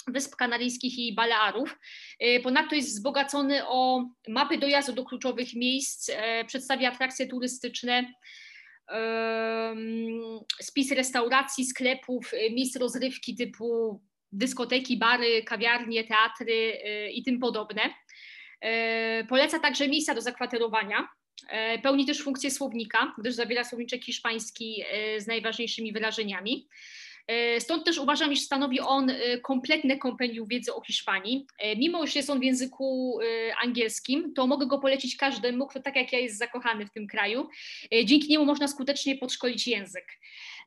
Wysp 0.06 0.36
Kanaryjskich 0.36 0.98
i 0.98 1.14
Balearów. 1.14 1.78
E, 2.20 2.40
ponadto 2.40 2.74
jest 2.74 2.88
wzbogacony 2.88 3.68
o 3.68 4.08
mapy 4.28 4.58
dojazdu 4.58 4.92
do 4.92 5.04
kluczowych 5.04 5.54
miejsc, 5.54 6.10
przedstawia 6.46 6.92
atrakcje 6.92 7.26
turystyczne, 7.26 8.12
spis 10.62 10.92
restauracji, 10.92 11.64
sklepów, 11.66 12.32
miejsc 12.50 12.76
rozrywki 12.76 13.36
typu 13.36 14.00
dyskoteki, 14.32 14.98
bary, 14.98 15.42
kawiarnie, 15.42 16.04
teatry 16.04 16.78
i 17.12 17.22
tym 17.22 17.38
podobne. 17.38 17.82
Poleca 19.28 19.58
także 19.58 19.88
miejsca 19.88 20.14
do 20.14 20.20
zakwaterowania. 20.20 21.08
E, 21.48 21.78
pełni 21.78 22.06
też 22.06 22.22
funkcję 22.22 22.50
słownika, 22.50 23.14
gdyż 23.18 23.34
zawiera 23.34 23.64
słowniczek 23.64 24.04
hiszpański 24.04 24.82
e, 24.90 25.20
z 25.20 25.26
najważniejszymi 25.26 25.92
wyrażeniami. 25.92 26.68
E, 27.26 27.60
stąd 27.60 27.84
też 27.84 27.98
uważam, 27.98 28.32
iż 28.32 28.40
stanowi 28.40 28.80
on 28.80 29.12
kompletne 29.42 29.98
kompendium 29.98 30.48
wiedzy 30.48 30.74
o 30.74 30.80
Hiszpanii. 30.80 31.46
Mimo, 31.76 32.04
iż 32.04 32.16
jest 32.16 32.30
on 32.30 32.40
w 32.40 32.44
języku 32.44 33.18
angielskim, 33.62 34.34
to 34.34 34.46
mogę 34.46 34.66
go 34.66 34.78
polecić 34.78 35.16
każdemu, 35.16 35.66
kto 35.66 35.80
tak 35.80 35.96
jak 35.96 36.12
ja 36.12 36.18
jest 36.18 36.38
zakochany 36.38 36.86
w 36.86 36.90
tym 36.90 37.06
kraju. 37.06 37.48
Dzięki 38.04 38.28
niemu 38.28 38.44
można 38.44 38.68
skutecznie 38.68 39.16
podszkolić 39.16 39.66
język. 39.66 40.06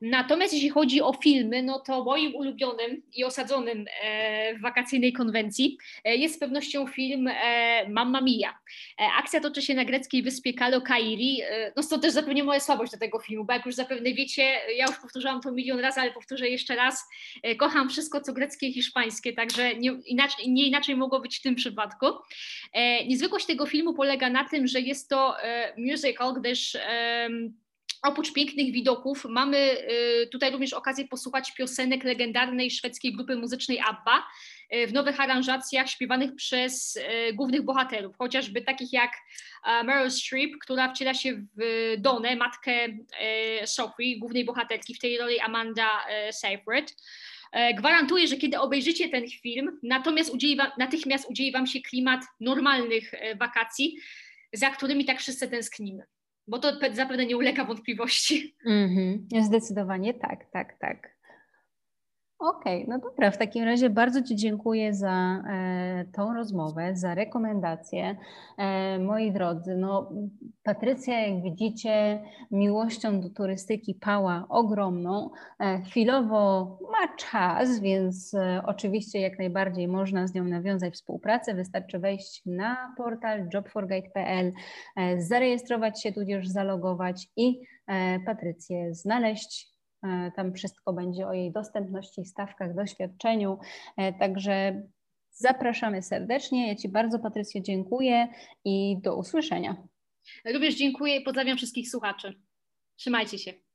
Natomiast 0.00 0.52
jeśli 0.52 0.70
chodzi 0.70 1.02
o 1.02 1.12
filmy, 1.12 1.62
no 1.62 1.78
to 1.78 2.04
moim 2.04 2.34
ulubionym 2.34 3.02
i 3.14 3.24
osadzonym 3.24 3.84
e, 4.02 4.54
w 4.54 4.60
wakacyjnej 4.60 5.12
konwencji 5.12 5.78
e, 6.04 6.16
jest 6.16 6.34
z 6.34 6.38
pewnością 6.38 6.86
film 6.86 7.28
e, 7.28 7.88
Mamma 7.88 8.20
Mia. 8.20 8.58
Akcja 9.18 9.40
toczy 9.40 9.62
się 9.62 9.74
na 9.74 9.84
greckiej 9.84 10.22
wyspie 10.22 10.54
Kalo 10.54 10.80
Kairi. 10.80 11.40
No 11.76 11.82
to 11.82 11.98
też 11.98 12.12
zapewne 12.12 12.42
moja 12.42 12.60
słabość 12.60 12.92
do 12.92 12.98
tego 12.98 13.18
filmu, 13.18 13.44
bo 13.44 13.52
jak 13.52 13.66
już 13.66 13.74
zapewne 13.74 14.14
wiecie, 14.14 14.42
ja 14.76 14.86
już 14.86 14.96
powtórzyłam 14.96 15.40
to 15.40 15.52
milion 15.52 15.80
razy, 15.80 16.00
ale 16.00 16.10
powtórzę 16.10 16.48
jeszcze 16.48 16.76
raz, 16.76 17.08
kocham 17.58 17.88
wszystko 17.88 18.20
co 18.20 18.32
greckie 18.32 18.66
i 18.66 18.72
hiszpańskie, 18.72 19.32
także 19.32 19.74
nie 19.74 19.90
inaczej, 20.06 20.50
nie 20.50 20.66
inaczej 20.66 20.96
mogło 20.96 21.20
być 21.20 21.38
w 21.38 21.42
tym 21.42 21.54
przypadku. 21.54 22.06
Niezwykłość 23.08 23.46
tego 23.46 23.66
filmu 23.66 23.94
polega 23.94 24.30
na 24.30 24.48
tym, 24.48 24.66
że 24.66 24.80
jest 24.80 25.08
to 25.08 25.36
musical, 25.76 26.34
gdyż 26.34 26.76
Oprócz 28.02 28.32
pięknych 28.32 28.72
widoków 28.72 29.24
mamy 29.24 29.76
y, 30.22 30.28
tutaj 30.32 30.52
również 30.52 30.72
okazję 30.72 31.08
posłuchać 31.08 31.54
piosenek 31.54 32.04
legendarnej 32.04 32.70
szwedzkiej 32.70 33.12
grupy 33.12 33.36
muzycznej 33.36 33.80
ABBA 33.80 34.26
y, 34.74 34.86
w 34.86 34.92
nowych 34.92 35.20
aranżacjach 35.20 35.90
śpiewanych 35.90 36.34
przez 36.34 36.96
y, 36.96 37.32
głównych 37.34 37.62
bohaterów, 37.62 38.16
chociażby 38.18 38.62
takich 38.62 38.92
jak 38.92 39.12
Meryl 39.84 40.10
Streep, 40.10 40.50
która 40.60 40.94
wciela 40.94 41.14
się 41.14 41.46
w 41.56 41.94
Donę, 41.98 42.36
matkę 42.36 42.72
Sophie, 43.64 44.18
głównej 44.18 44.44
bohaterki, 44.44 44.94
w 44.94 44.98
tej 44.98 45.18
roli 45.18 45.40
Amanda 45.40 45.88
Seyfried. 46.30 46.94
E, 47.52 47.74
gwarantuję, 47.74 48.26
że 48.26 48.36
kiedy 48.36 48.58
obejrzycie 48.58 49.08
ten 49.08 49.28
film, 49.28 49.78
natomiast 49.82 50.30
udzieli 50.30 50.56
wam, 50.56 50.70
natychmiast 50.78 51.30
udzieli 51.30 51.52
Wam 51.52 51.66
się 51.66 51.80
klimat 51.80 52.20
normalnych 52.40 53.14
e, 53.14 53.36
wakacji, 53.36 53.96
za 54.52 54.70
którymi 54.70 55.04
tak 55.04 55.20
wszyscy 55.20 55.48
tęsknimy 55.48 56.02
bo 56.50 56.58
to 56.58 56.72
zapewne 56.92 57.26
nie 57.26 57.36
ulega 57.36 57.64
wątpliwości. 57.64 58.56
Mm-hmm. 58.66 59.42
Zdecydowanie 59.42 60.14
tak, 60.14 60.50
tak, 60.52 60.78
tak. 60.78 61.19
Okej, 62.40 62.84
okay, 62.84 62.98
no 62.98 63.08
dobra, 63.08 63.30
w 63.30 63.38
takim 63.38 63.64
razie 63.64 63.90
bardzo 63.90 64.22
Ci 64.22 64.36
dziękuję 64.36 64.94
za 64.94 65.42
e, 65.48 66.04
tą 66.12 66.34
rozmowę, 66.34 66.96
za 66.96 67.14
rekomendacje. 67.14 68.16
E, 68.58 68.98
moi 68.98 69.32
drodzy, 69.32 69.76
no 69.76 70.12
Patrycja, 70.62 71.26
jak 71.26 71.42
widzicie, 71.42 72.22
miłością 72.50 73.20
do 73.20 73.30
turystyki 73.30 73.94
pała 73.94 74.46
ogromną. 74.48 75.30
E, 75.60 75.82
chwilowo 75.82 76.78
ma 76.92 77.16
czas, 77.16 77.80
więc 77.80 78.34
e, 78.34 78.62
oczywiście 78.66 79.20
jak 79.20 79.38
najbardziej 79.38 79.88
można 79.88 80.26
z 80.26 80.34
nią 80.34 80.44
nawiązać 80.44 80.94
współpracę. 80.94 81.54
Wystarczy 81.54 81.98
wejść 81.98 82.42
na 82.46 82.94
portal 82.96 83.48
jobforguide.pl, 83.54 84.52
e, 84.96 85.22
zarejestrować 85.22 86.02
się 86.02 86.12
tudzież 86.12 86.48
zalogować 86.48 87.26
i 87.36 87.60
e, 87.86 88.20
Patrycję 88.20 88.94
znaleźć 88.94 89.69
tam 90.36 90.54
wszystko 90.54 90.92
będzie 90.92 91.26
o 91.26 91.32
jej 91.32 91.52
dostępności, 91.52 92.24
stawkach, 92.24 92.74
doświadczeniu. 92.74 93.58
E, 93.96 94.12
także 94.12 94.82
zapraszamy 95.30 96.02
serdecznie. 96.02 96.68
Ja 96.68 96.76
Ci 96.76 96.88
bardzo, 96.88 97.18
Patrycjo, 97.18 97.60
dziękuję 97.60 98.28
i 98.64 98.96
do 99.02 99.16
usłyszenia. 99.16 99.76
Również 100.54 100.76
dziękuję 100.76 101.16
i 101.16 101.24
pozdrawiam 101.24 101.56
wszystkich 101.56 101.90
słuchaczy. 101.90 102.40
Trzymajcie 102.96 103.38
się. 103.38 103.69